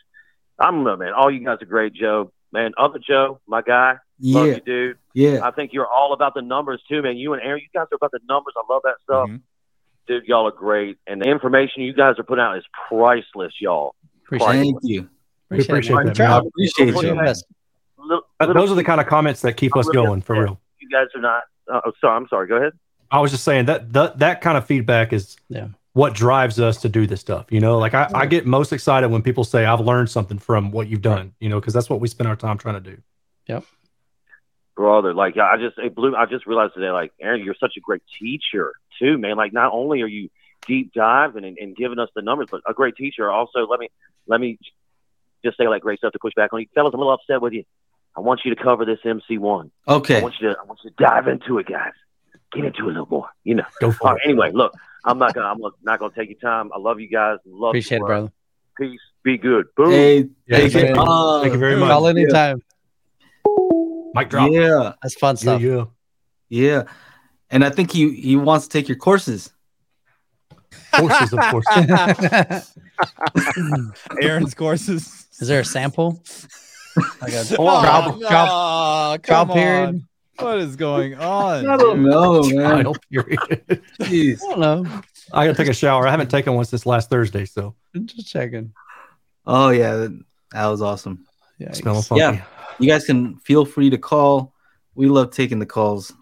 [0.61, 1.13] I don't know, man.
[1.13, 2.33] All you guys are great, Joe.
[2.53, 4.55] Man, other Joe, my guy, love Yeah.
[4.55, 4.99] you, dude.
[5.13, 5.41] Yeah.
[5.43, 7.17] I think you're all about the numbers too, man.
[7.17, 8.55] You and Erin, you guys are about the numbers.
[8.57, 9.41] I love that stuff, Mhm.
[10.07, 10.25] dude.
[10.27, 13.95] Y'all are great, and the information you guys are putting out is priceless, y'all.
[14.25, 14.53] Appreciate it.
[14.53, 15.09] Thank you.
[15.51, 16.15] We appreciate it.
[16.15, 16.31] that, man.
[16.31, 16.93] I appreciate you.
[16.95, 17.35] you
[17.99, 20.61] Little, Uh, little- Those are the kind of comments that keep us going for real.
[20.79, 21.43] You guys are not.
[21.71, 22.47] Uh, oh, sorry, I'm sorry.
[22.47, 22.73] Go ahead.
[23.11, 25.69] I was just saying that that, that kind of feedback is Yeah.
[25.93, 27.47] what drives us to do this stuff.
[27.51, 30.71] You know, like I, I get most excited when people say I've learned something from
[30.71, 31.33] what you've done.
[31.41, 32.99] You know, because that's what we spend our time trying to do.
[33.47, 33.65] Yep.
[34.77, 35.13] Brother.
[35.15, 36.15] Like I just it blew.
[36.15, 39.37] I just realized today, like Erin, you're such a great teacher too, man.
[39.37, 40.29] Like not only are you
[40.67, 43.29] deep diving and, and giving us the numbers, but a great teacher.
[43.31, 43.89] Also, let me
[44.29, 44.59] let me
[45.45, 46.93] just say like great stuff to push back on you, fellas.
[46.95, 47.65] I'm a little upset with you.
[48.17, 49.71] I want you to cover this MC one.
[49.89, 50.19] Okay.
[50.19, 51.93] I want you to I want you to dive into it, guys.
[52.53, 53.29] Get into it a little more.
[53.45, 53.65] You know.
[53.81, 54.29] Go All for right, it.
[54.29, 54.73] anyway, look,
[55.05, 56.71] I'm not gonna I'm not gonna take your time.
[56.75, 57.39] I love you guys.
[57.47, 58.33] Love Appreciate you, it, brother.
[58.79, 59.01] Peace.
[59.25, 59.67] Be good.
[59.77, 59.91] Boom.
[59.91, 60.87] Hey, thank thank you.
[60.95, 61.01] you.
[61.01, 61.91] Uh, Thank you very much.
[61.91, 62.63] Call anytime.
[64.15, 64.51] Mic drop.
[64.51, 65.61] Yeah, That's fun Yeah, stuff.
[65.61, 65.85] yeah.
[66.49, 66.83] yeah.
[67.51, 69.53] And I think he he wants to take your courses.
[70.95, 71.67] Courses, of course.
[74.23, 75.27] Erin's courses.
[75.41, 76.23] Is there a sample?
[77.23, 80.03] Like a Oh, trial, no, trial, trial come period?
[80.39, 80.45] On.
[80.45, 81.67] What is going on?
[81.69, 82.83] I don't know, man.
[82.85, 83.83] Trial period.
[84.01, 84.41] Jeez.
[84.43, 85.03] I don't know.
[85.33, 86.07] I gotta take a shower.
[86.07, 88.73] I haven't taken one since last Thursday, so Just checking.
[89.47, 91.25] Oh yeah, that, that was awesome.
[91.59, 91.73] Yeah.
[91.73, 92.21] smelling funky.
[92.21, 92.45] Yeah.
[92.79, 94.55] You guys can feel free to call.
[94.95, 96.13] We love taking the calls.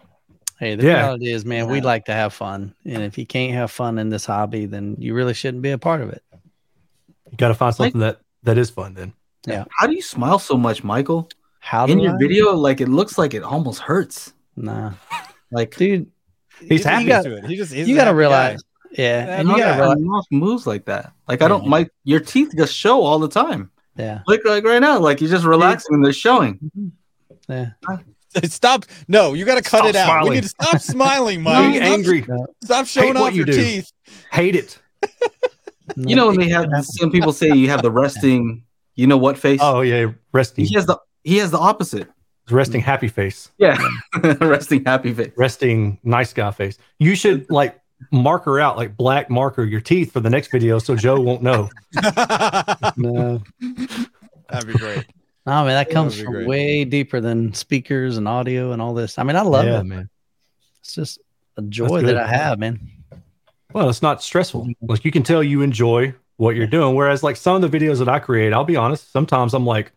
[0.59, 0.93] Hey, the Yeah.
[1.03, 1.83] reality is, man, we Yeah.
[1.83, 5.13] like to have fun, and if you can't have fun in this hobby, then you
[5.13, 6.23] really shouldn't be a part of it.
[7.29, 9.13] You gotta find something that that is fun then.
[9.45, 9.65] Yeah.
[9.77, 11.29] How do you smile so much, Michael?
[11.67, 12.17] How In your I?
[12.17, 14.33] video, like it looks like it almost hurts.
[14.55, 14.93] Nah,
[15.51, 16.09] Like dude,
[16.61, 17.45] He's you happy got- to it.
[17.45, 19.03] He just he's you got to realize, guy.
[19.03, 21.11] yeah, Yeah, and you got to can realize, your mouth moves like that.
[21.27, 21.69] Like I don't Yeah.
[21.69, 23.69] my your teeth just show all the time.
[23.97, 26.57] yeah, Like like right now, like you're just relaxing and they're showing.
[26.77, 27.51] Mm-hmm.
[27.51, 27.69] yeah.
[28.45, 28.85] Stop.
[29.09, 30.05] No, you got to cut Stop it out.
[30.05, 30.29] smiling.
[30.29, 31.71] We need to stop smiling, No, Mike.
[31.73, 32.25] Being Stop- angry,
[32.63, 33.53] Stop showing what off you your do.
[33.61, 33.91] teeth.
[34.31, 34.79] hate it.
[35.95, 38.63] You know when they have some people say you have the resting,
[38.95, 39.59] you know what face?
[39.63, 42.09] Oh yeah, resting, He has the he has the opposite.
[42.49, 43.77] resting happy face, Yeah,
[44.41, 45.31] resting happy face.
[45.35, 46.77] resting nice guy face.
[46.99, 47.79] You should like
[48.11, 51.69] marker out like black marker your teeth for the next video so Joe won't know.
[52.97, 53.41] no,
[54.49, 55.05] That'd be great.
[55.45, 56.47] no, man, that comes from great.
[56.47, 59.17] way deeper than speakers and audio and all this.
[59.17, 59.83] I mean, I love yeah, it.
[59.83, 60.09] man.
[60.81, 61.19] It's just
[61.57, 62.79] a joy that I have, man.
[63.73, 64.69] Well, it's not stressful.
[64.81, 66.95] Like you can tell you enjoy what you're doing.
[66.95, 69.91] Whereas like some of the videos that I create, I'll be honest, sometimes I'm like,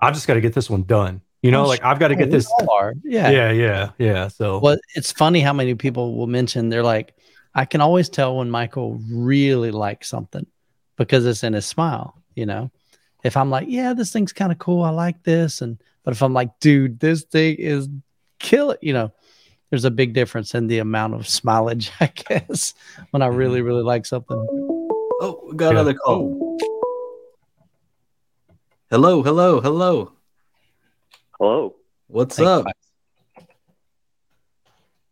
[0.00, 1.20] I just got to get this one done.
[1.42, 2.46] You know, Oh, like I've got to get this.
[2.46, 2.92] all.
[3.04, 3.30] Yeah.
[3.30, 4.28] Yeah, yeah, yeah.
[4.28, 7.14] So Well, it's funny how many people will mention they're like,
[7.54, 10.46] I can always tell when Michael really likes something
[10.96, 12.70] because it's in his smile, you know.
[13.24, 16.22] If I'm like, yeah, this thing's kind of cool, I like this, and but if
[16.22, 17.88] I'm like, dude, this thing is
[18.38, 19.12] kill it, you know,
[19.70, 22.74] there's a big difference in the amount of smilage, I guess,
[23.10, 23.36] when I mm-hmm.
[23.36, 24.36] really, really like something.
[25.20, 25.70] Oh, got Yeah.
[25.70, 26.45] another call.
[28.88, 30.12] Hello, hello, hello.
[31.40, 31.74] Hello.
[32.06, 32.66] What's Thank up?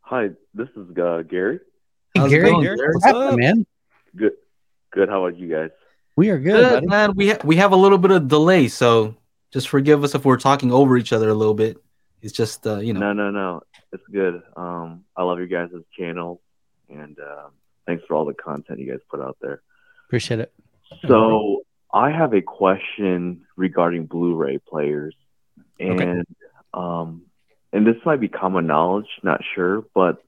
[0.02, 0.28] Hi.
[0.54, 1.58] This is uh, Gary.
[2.14, 2.76] Hey, How's it Gary, going, Gary?
[2.76, 2.90] Gary?
[2.92, 3.66] what's happening, man?
[4.14, 4.32] Good.
[4.92, 5.08] Good.
[5.08, 5.70] How about you guys?
[6.14, 7.14] We are good, Good, man.
[7.16, 9.16] We ha- we have a little bit of delay, so
[9.52, 11.76] just forgive us if we're talking over each other a little bit.
[12.22, 13.00] It's just uh, you know.
[13.00, 13.62] No, no, no.
[13.92, 14.40] It's good.
[14.56, 16.40] Um, I love your guys' channel,
[16.88, 17.50] and um,
[17.88, 19.62] thanks for all the content you guys put out there.
[20.06, 20.52] Appreciate it.
[21.08, 25.14] So I have a question regarding Blu-ray players,
[25.78, 26.22] and Okay.
[26.72, 27.22] um,
[27.72, 30.22] and this might be common knowledge, not sure, but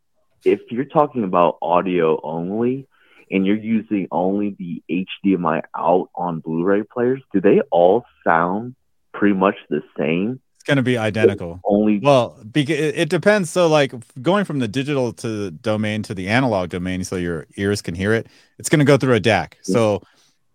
[0.44, 2.86] if you're talking about audio only
[3.30, 4.82] and you're using only the
[5.24, 8.76] HDMI out on Blu-ray players, do they all sound
[9.12, 10.40] pretty much the same?
[10.57, 11.61] It's gonna be identical.
[11.64, 13.50] Only Well, because it, it depends.
[13.50, 13.92] So, like
[14.22, 17.94] going from the digital to the domain to the analog domain, so your ears can
[17.94, 18.26] hear it.
[18.59, 19.54] It's going to go through a DAC.
[19.62, 20.02] So,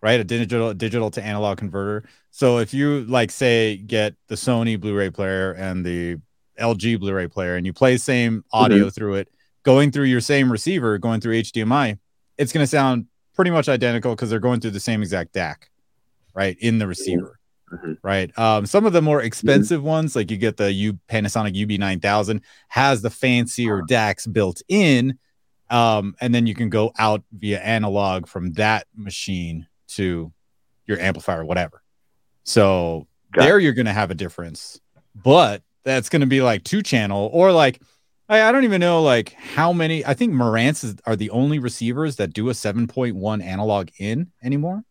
[0.02, 2.08] right, a digital digital to analog converter.
[2.32, 6.18] So, if you like, say, get the Sony Blu-ray player and the
[6.60, 9.30] LG Blu-ray player, and you play same audio through it,
[9.64, 11.98] going through your same receiver, going through HDMI,
[12.38, 15.56] it's going to sound pretty much identical because they're going through the same exact DAC,
[16.34, 17.38] right, in the receiver
[17.72, 17.98] Mhm.
[18.04, 18.38] right?
[18.38, 23.02] Um, some of the more expensive ones, like you get the U Panasonic UB9000, has
[23.02, 25.18] the fancier DACs built in,
[25.70, 30.32] um, and then you can go out via analog from that machine to
[30.86, 31.82] your amplifier, whatever.
[32.44, 34.80] So Got there, you're going to have a difference,
[35.16, 37.82] but that's going to be like two channel or like.
[38.30, 40.06] I, I don't even know like how many.
[40.06, 44.84] I think Marantz is, are the only receivers that do a 7.1 analog in anymore.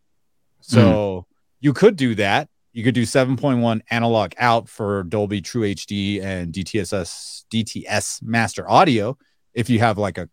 [0.61, 1.33] So hmm.
[1.59, 2.49] you could do that.
[2.73, 9.17] You could do 7.1 analog out for Dolby True HD and DTSS DTS master audio
[9.53, 10.29] if you have like a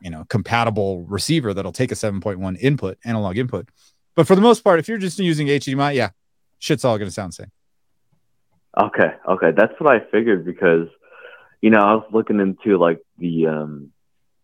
[0.00, 3.68] you know compatible receiver that'll take a 7.1 input analog input.
[4.14, 6.10] But for the most part, if you're just using HDMI, yeah,
[6.58, 7.52] shit's all gonna sound the same.
[8.78, 10.88] Okay, okay, that's what I figured because,
[11.60, 13.92] you know, I was looking into like the um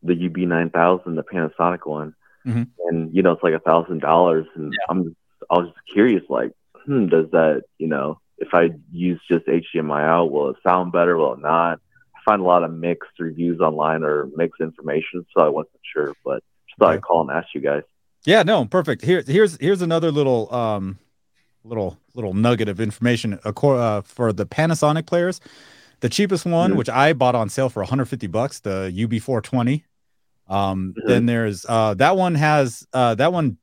[0.02, 2.14] the UB nine thousand, the Panasonic one,
[2.46, 2.68] Mhm.
[2.86, 5.16] and you know it's like a thousand dollars, and I'm
[5.50, 6.52] I was just curious, like,
[6.84, 11.16] hmm, does that, you know, if I use just HDMI out, will it sound better?
[11.16, 11.80] Will it not?
[12.14, 16.12] I find a lot of mixed reviews online or mixed information, so I wasn't sure.
[16.24, 16.96] But just thought Okay.
[16.96, 17.82] I'd call and ask you guys.
[18.28, 19.02] Yeah, no, perfect.
[19.02, 20.98] Here, here's here's another little um
[21.64, 25.40] little little nugget of information uh, for the Panasonic players.
[26.00, 26.76] The cheapest one, Mhm.
[26.76, 29.84] which I bought on sale for 150 bucks, the UB420.
[30.46, 31.06] Um, Mhm.
[31.06, 33.56] then there's uh that one has uh that one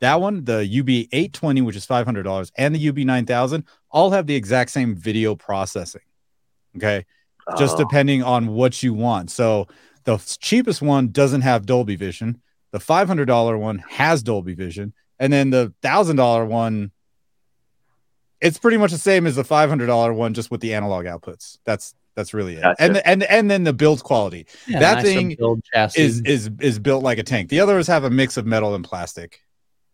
[0.00, 4.96] that one, the UB820, which is $500, and the UB9000 all have the exact same
[4.96, 6.02] video processing.
[6.76, 7.04] Okay
[7.54, 9.30] just Oh, depending on what you want.
[9.30, 9.68] So
[10.04, 12.40] the cheapest one doesn't have Dolby Vision.
[12.72, 16.90] The five hundred dollar one has Dolby Vision, and then the thousand dollar one,
[18.40, 21.04] it's pretty much the same as the five hundred dollar one, just with the analog
[21.04, 21.58] outputs.
[21.64, 22.62] That's that's really it.
[22.62, 22.82] Gotcha.
[22.82, 25.36] And and and then the build quality Yeah, That nicer thing
[25.96, 27.50] is is is built like a tank.
[27.50, 29.40] The others have a mix of metal and plastic.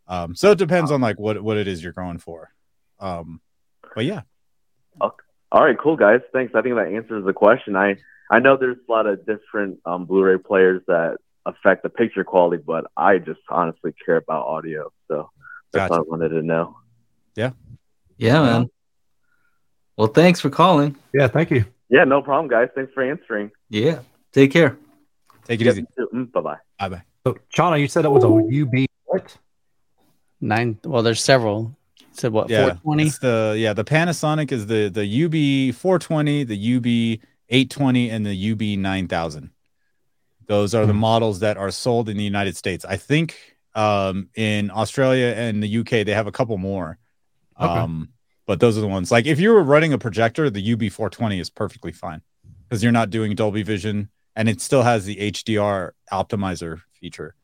[0.07, 2.53] Um, so it depends on like what what it is you're going for.
[3.01, 3.41] Um,
[3.95, 4.23] but yeah,
[5.51, 6.21] All right, cool guys.
[6.33, 6.55] Thanks.
[6.55, 7.75] I think that answers the question.
[7.75, 7.97] I
[8.31, 11.19] I know there's a lot of different um, Blu-ray players that
[11.49, 15.31] affect the picture quality, but I just honestly care about audio, so
[15.73, 16.01] that's Gotcha.
[16.01, 16.77] what I wanted to know.
[17.35, 17.51] Yeah,
[18.17, 18.59] Yeah, uh-huh.
[18.61, 18.71] man.
[19.97, 20.97] Well, thanks for calling.
[21.13, 21.65] Yeah, thank you.
[21.89, 22.69] Yeah, no problem, guys.
[22.75, 23.51] Thanks for answering.
[23.71, 24.01] Yeah.
[24.33, 24.77] Take care.
[25.45, 25.85] take it easy.
[26.15, 26.57] Mm, bye bye.
[26.79, 27.03] Bye bye.
[27.27, 29.37] So, Channa, you said it was a UB what?
[30.41, 30.79] Nine.
[30.85, 31.75] Well, there's several.
[31.99, 32.49] You said what?
[32.51, 33.03] Yeah, 420.
[33.05, 36.87] It's the yeah the Panasonic is the the UB 420, the UB
[37.49, 39.51] 820, and the UB 9000.
[40.49, 40.99] Those are the Hmm.
[40.99, 42.85] models that are sold in the United States.
[42.85, 43.37] I think
[43.75, 46.99] um, in Australia and the UK they have a couple more.
[47.61, 47.69] Okay.
[47.73, 48.09] Um,
[48.47, 49.11] but those are the ones.
[49.13, 52.23] Like if you were running a projector, the UB 420 is perfectly fine
[52.69, 57.35] because you're not doing Dolby Vision and it still has the HDR optimizer feature,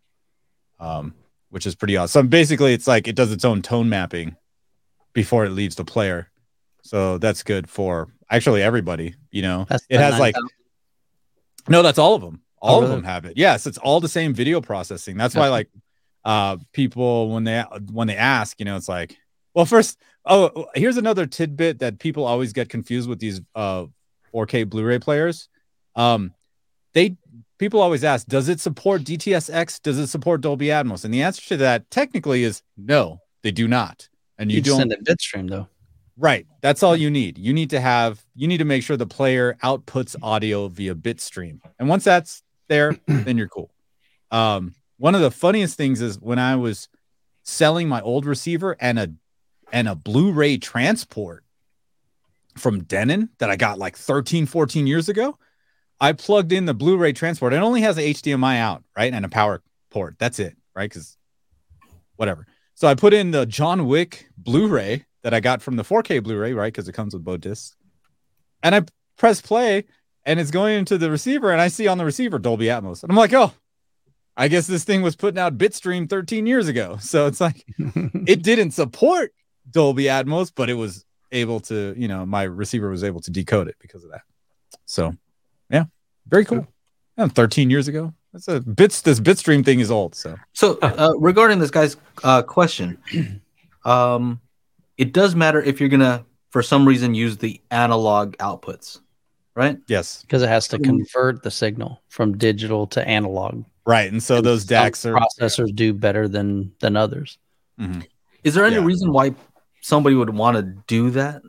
[0.81, 1.15] um,
[1.51, 2.29] which is pretty awesome.
[2.29, 4.37] Basically, it's like it does its own tone mapping
[5.13, 6.31] before it leaves the player.
[6.83, 9.15] So that's good for actually everybody.
[9.31, 10.51] You know, That's it the has like 9000.
[11.69, 12.41] no, that's all of them.
[12.65, 13.37] All Oh, of them have it.
[13.37, 15.17] Yes, it's all the same video processing.
[15.19, 15.69] That's why like
[16.25, 17.63] uh people when they
[17.93, 19.17] when they ask, you know, it's like,
[19.55, 23.85] well, first, oh, here's another tidbit that people always get confused with these uh
[24.35, 25.49] 4K Blu-ray players.
[25.95, 26.33] Um
[26.95, 27.17] they
[27.59, 29.83] people always ask, does it support DTSX?
[29.83, 31.05] Does it support Dolby Atmos?
[31.05, 34.09] And the answer to that technically is no, they do not.
[34.39, 35.69] And you You don't send it bitstream though.
[36.17, 36.47] Right.
[36.63, 37.37] That's all you need.
[37.39, 41.59] You need to have you need to make sure the player outputs audio via bitstream.
[41.79, 43.71] And once that's there, then you're cool.
[44.31, 46.89] Um one of the funniest things is when I was
[47.43, 49.13] selling my old receiver and a
[49.73, 51.45] and a Blu-ray transport
[52.57, 55.37] from Denon that I got like 13 14 years ago,
[56.01, 57.53] I plugged in the Blu-ray transport.
[57.53, 59.13] It only has a HDMI out, right?
[59.13, 60.17] And a power port.
[60.19, 60.91] That's it, right?
[60.91, 61.17] Cuz
[62.17, 62.47] whatever.
[62.75, 66.53] So I put in the John Wick Blu-ray that I got from the 4K Blu-ray,
[66.53, 66.73] right?
[66.73, 67.77] Because it comes with both discs.
[68.63, 68.83] And I
[69.17, 69.85] press play,
[70.27, 73.11] and it's going into the receiver, and I see on the receiver Dolby Atmos, and
[73.11, 73.53] I'm like, oh,
[74.37, 76.99] I guess this thing was putting out Bitstream 13 years ago.
[77.01, 79.33] So it's like it didn't support
[79.71, 83.69] Dolby Atmos, but it was able to, you know, my receiver was able to decode
[83.69, 84.23] it because of that.
[84.87, 85.15] So,
[85.71, 85.85] yeah,
[86.27, 86.67] very cool.
[87.17, 88.13] Yeah, 13 years ago.
[88.33, 89.03] That's a bits.
[89.03, 90.17] This Bitstream thing is old.
[90.17, 92.99] So So, uh, regarding this guy's uh, question,
[93.85, 94.41] um,
[94.99, 99.01] it does matter if you're gonna, for some reason, use the analog outputs,
[99.55, 99.79] right?
[99.89, 100.85] yes, because it has to Mm.
[100.85, 103.65] convert the signal from digital to analog.
[103.87, 104.11] right.
[104.11, 107.37] And so those Some DACs are processors do better than than others.
[107.79, 108.07] Mhm.
[108.43, 108.85] Is there any Yeah.
[108.85, 109.35] reason why
[109.83, 111.43] somebody would want to do that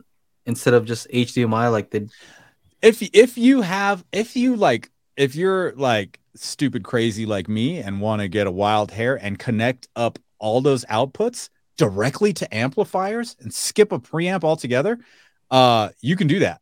[0.44, 1.68] instead of just HDMI?
[1.68, 2.06] Like they,
[2.82, 8.02] if if you have if you like if you're like stupid crazy like me and
[8.02, 11.48] want to get a wild hair and connect up all those outputs
[11.78, 14.98] directly to amplifiers and skip a preamp altogether
[15.50, 16.60] uh you can do that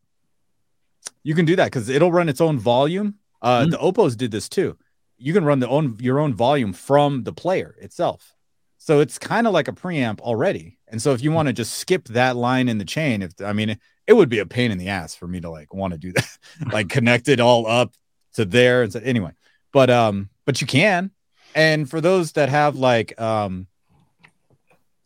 [1.24, 3.16] you can do that because it'll run its own volume.
[3.42, 3.70] Uh Mm.
[3.72, 4.76] the Oppos did this too.
[5.18, 8.34] You can run the own your own volume from the player itself.
[8.78, 10.78] So it's kind of like a preamp already.
[10.88, 13.52] And so if you want to just skip that line in the chain if i
[13.52, 15.98] mean it would be a pain in the ass for me to like want to
[15.98, 16.38] do that.
[16.72, 17.94] Like connect it all up
[18.34, 19.32] to there and so anyway.
[19.72, 21.10] But um but you can.
[21.54, 23.66] And for those that have like um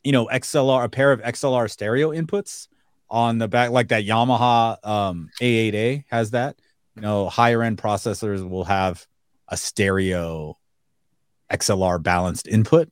[0.05, 2.69] you know xlr a pair of xlr stereo inputs
[3.11, 6.57] on the back like that yamaha um a8a has that
[6.95, 9.07] you know higher end processors will have
[9.49, 10.57] a stereo
[11.51, 12.91] xlr balanced input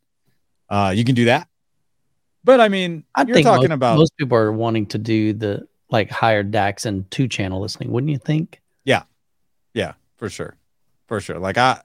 [0.71, 1.49] uh you can do that
[2.45, 5.33] but i mean I you're think talking most, about most people are wanting to do
[5.33, 8.61] the like higher DACs and two channel listening, wouldn't you think?
[8.85, 9.03] Yeah,
[9.75, 10.57] yeah, for sure.
[11.07, 11.39] For sure.
[11.39, 11.81] Like I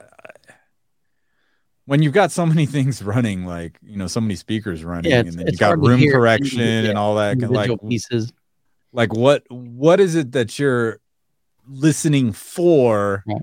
[1.86, 5.20] when you've got so many things running, like you know, so many speakers running, Yeah,
[5.20, 7.38] and then you got room correction and all that.
[7.38, 8.32] Like, pieces.
[8.92, 11.00] like what what is it that you're
[11.68, 13.42] listening for Right.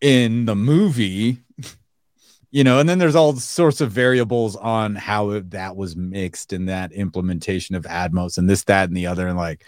[0.00, 1.38] in the movie
[2.52, 6.52] you know and then there's all sorts of variables on how it- that was mixed
[6.52, 9.66] and that implementation of atmos and this that and the other and like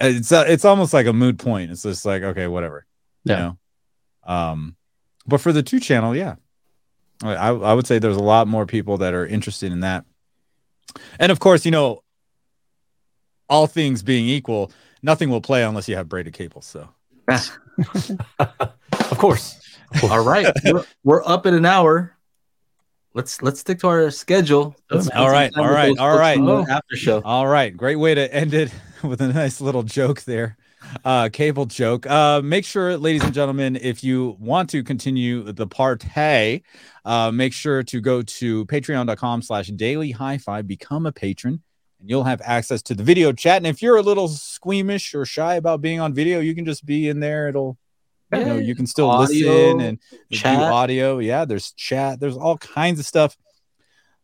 [0.00, 2.86] it's uh, it's almost like a mood point it's just like okay whatever
[3.24, 3.36] Yeah.
[3.36, 4.76] you know um
[5.26, 6.36] but for the two channel yeah
[7.24, 10.04] I, I would say there's a lot more people that are interested in that
[11.18, 12.02] and of course you know
[13.48, 14.70] all things being equal
[15.02, 16.88] nothing will play unless you have braided cables so
[19.10, 19.60] Of course.
[20.02, 22.16] All right, we're, we're up in an hour.
[23.14, 24.74] Let's let's stick to our schedule.
[24.90, 26.36] Let's All right, spend some time all with right, those all folks right.
[26.36, 26.72] from the.
[26.72, 27.22] After show.
[27.24, 28.72] All right, great way to end it
[29.04, 30.56] with a nice little joke there.
[31.04, 32.06] Uh cable joke.
[32.06, 36.62] Uh make sure ladies and gentlemen if you want to continue the party,
[37.04, 41.62] uh make sure to go to patreon.com slash daily hi-fi become a patron
[42.00, 43.56] and you'll have access to the video chat.
[43.58, 46.86] And if you're a little squeamish or shy about being on video you can just
[46.86, 47.48] be in there.
[47.48, 47.76] It'll
[48.32, 49.98] you know you can still Audio, listen and
[50.30, 50.60] do chat.
[50.60, 51.18] audio.
[51.18, 52.20] Yeah there's chat.
[52.20, 53.36] There's all kinds of stuff.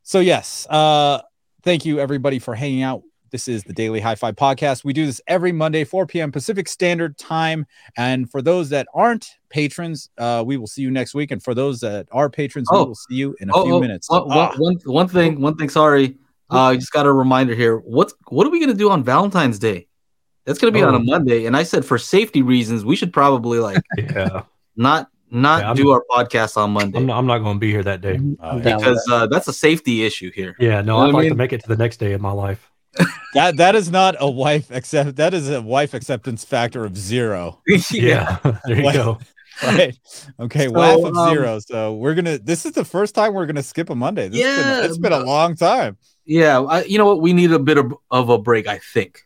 [0.02, 1.20] So yes uh
[1.62, 5.20] thank you everybody for hanging out this is the daily hi-fi podcast we do this
[5.26, 7.66] every monday 4 p.m pacific standard time
[7.96, 11.54] and for those that aren't patrons uh we will see you next week and for
[11.54, 12.84] those that are patrons we Oh.
[12.86, 15.40] will see you in a Oh, few oh, minutes one- one- Ah, one- one thing,
[15.40, 15.68] one thing.
[15.68, 16.16] Sorry,
[16.50, 17.78] uh, I just got a reminder here.
[17.78, 19.86] What's what are we gonna do on Valentine's Day?
[20.46, 21.02] That's gonna be on a Oh.
[21.02, 24.42] Monday, and I said for safety reasons, we should probably like Yeah.
[24.76, 27.70] not not Yeah, do our podcast on Monday I'm not, I'm not going to be
[27.70, 28.14] here that day.
[28.16, 30.56] I'm Oh, because uh, that's a safety issue here.
[30.58, 31.30] Yeah, no, know I'd what like mean?
[31.30, 32.68] to make it to the next day of my life.
[33.34, 37.60] That that is not a wife accept that is a wife acceptance factor of zero
[37.90, 39.18] Yeah, there you Like- go.
[39.62, 39.98] right
[40.40, 43.46] okay So, wife of um, zero so we're gonna this is the first time we're
[43.46, 46.84] gonna skip a monday this has been, Yeah, it's been a long time Yeah, I,
[46.84, 47.20] you know what?
[47.20, 48.66] We need a bit of, of a break.
[48.68, 49.22] I think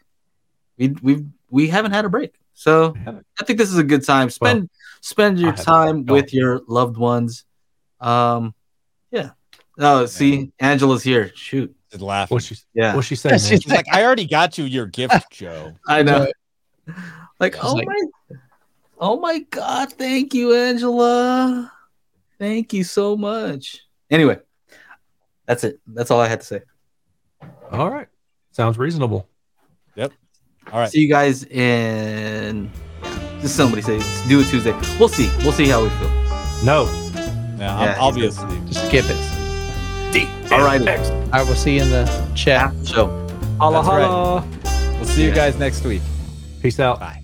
[0.79, 2.95] we we we haven't had a break, so
[3.39, 4.31] I think this is a good time.
[4.31, 4.71] Spend
[5.03, 7.45] spend your time with your loved ones.
[8.01, 8.55] Um,
[9.11, 9.31] yeah.
[9.79, 11.31] Oh, see, Angela's here.
[11.35, 11.75] Shoot.
[11.95, 13.39] Just laughing What she Yeah, what she saying?
[13.39, 13.63] She's?
[13.63, 15.75] She's like, I already got you your gift, Joe.
[15.87, 16.27] I know.
[17.39, 18.37] Like, oh like- my,
[18.99, 19.93] oh my God!
[19.93, 21.71] Thank you, Angela.
[22.41, 23.81] Thank you so much.
[24.11, 24.41] Anyway,
[25.47, 25.79] that's it.
[25.87, 26.61] That's all I had to say.
[27.71, 28.09] All right,
[28.51, 29.29] sounds reasonable.
[29.95, 30.13] Yep.
[30.73, 30.91] All right.
[30.91, 32.73] See you guys in.
[33.41, 34.73] Just somebody say do it Tuesday.
[34.99, 35.31] We'll see.
[35.45, 36.11] We'll see how we feel.
[36.65, 36.87] No.
[37.15, 38.23] Yeah, Yeah, I'll, I'll be.
[38.23, 38.41] Just
[38.89, 39.34] skip it.
[40.53, 40.81] All right.
[40.81, 42.73] All right, we'll see you in the chat.
[42.85, 43.29] So, show.
[43.59, 44.05] Holla right.
[44.05, 44.47] holla.
[44.97, 46.03] We'll see you guys next week.
[46.61, 47.01] Peace out.
[47.01, 47.24] Bye.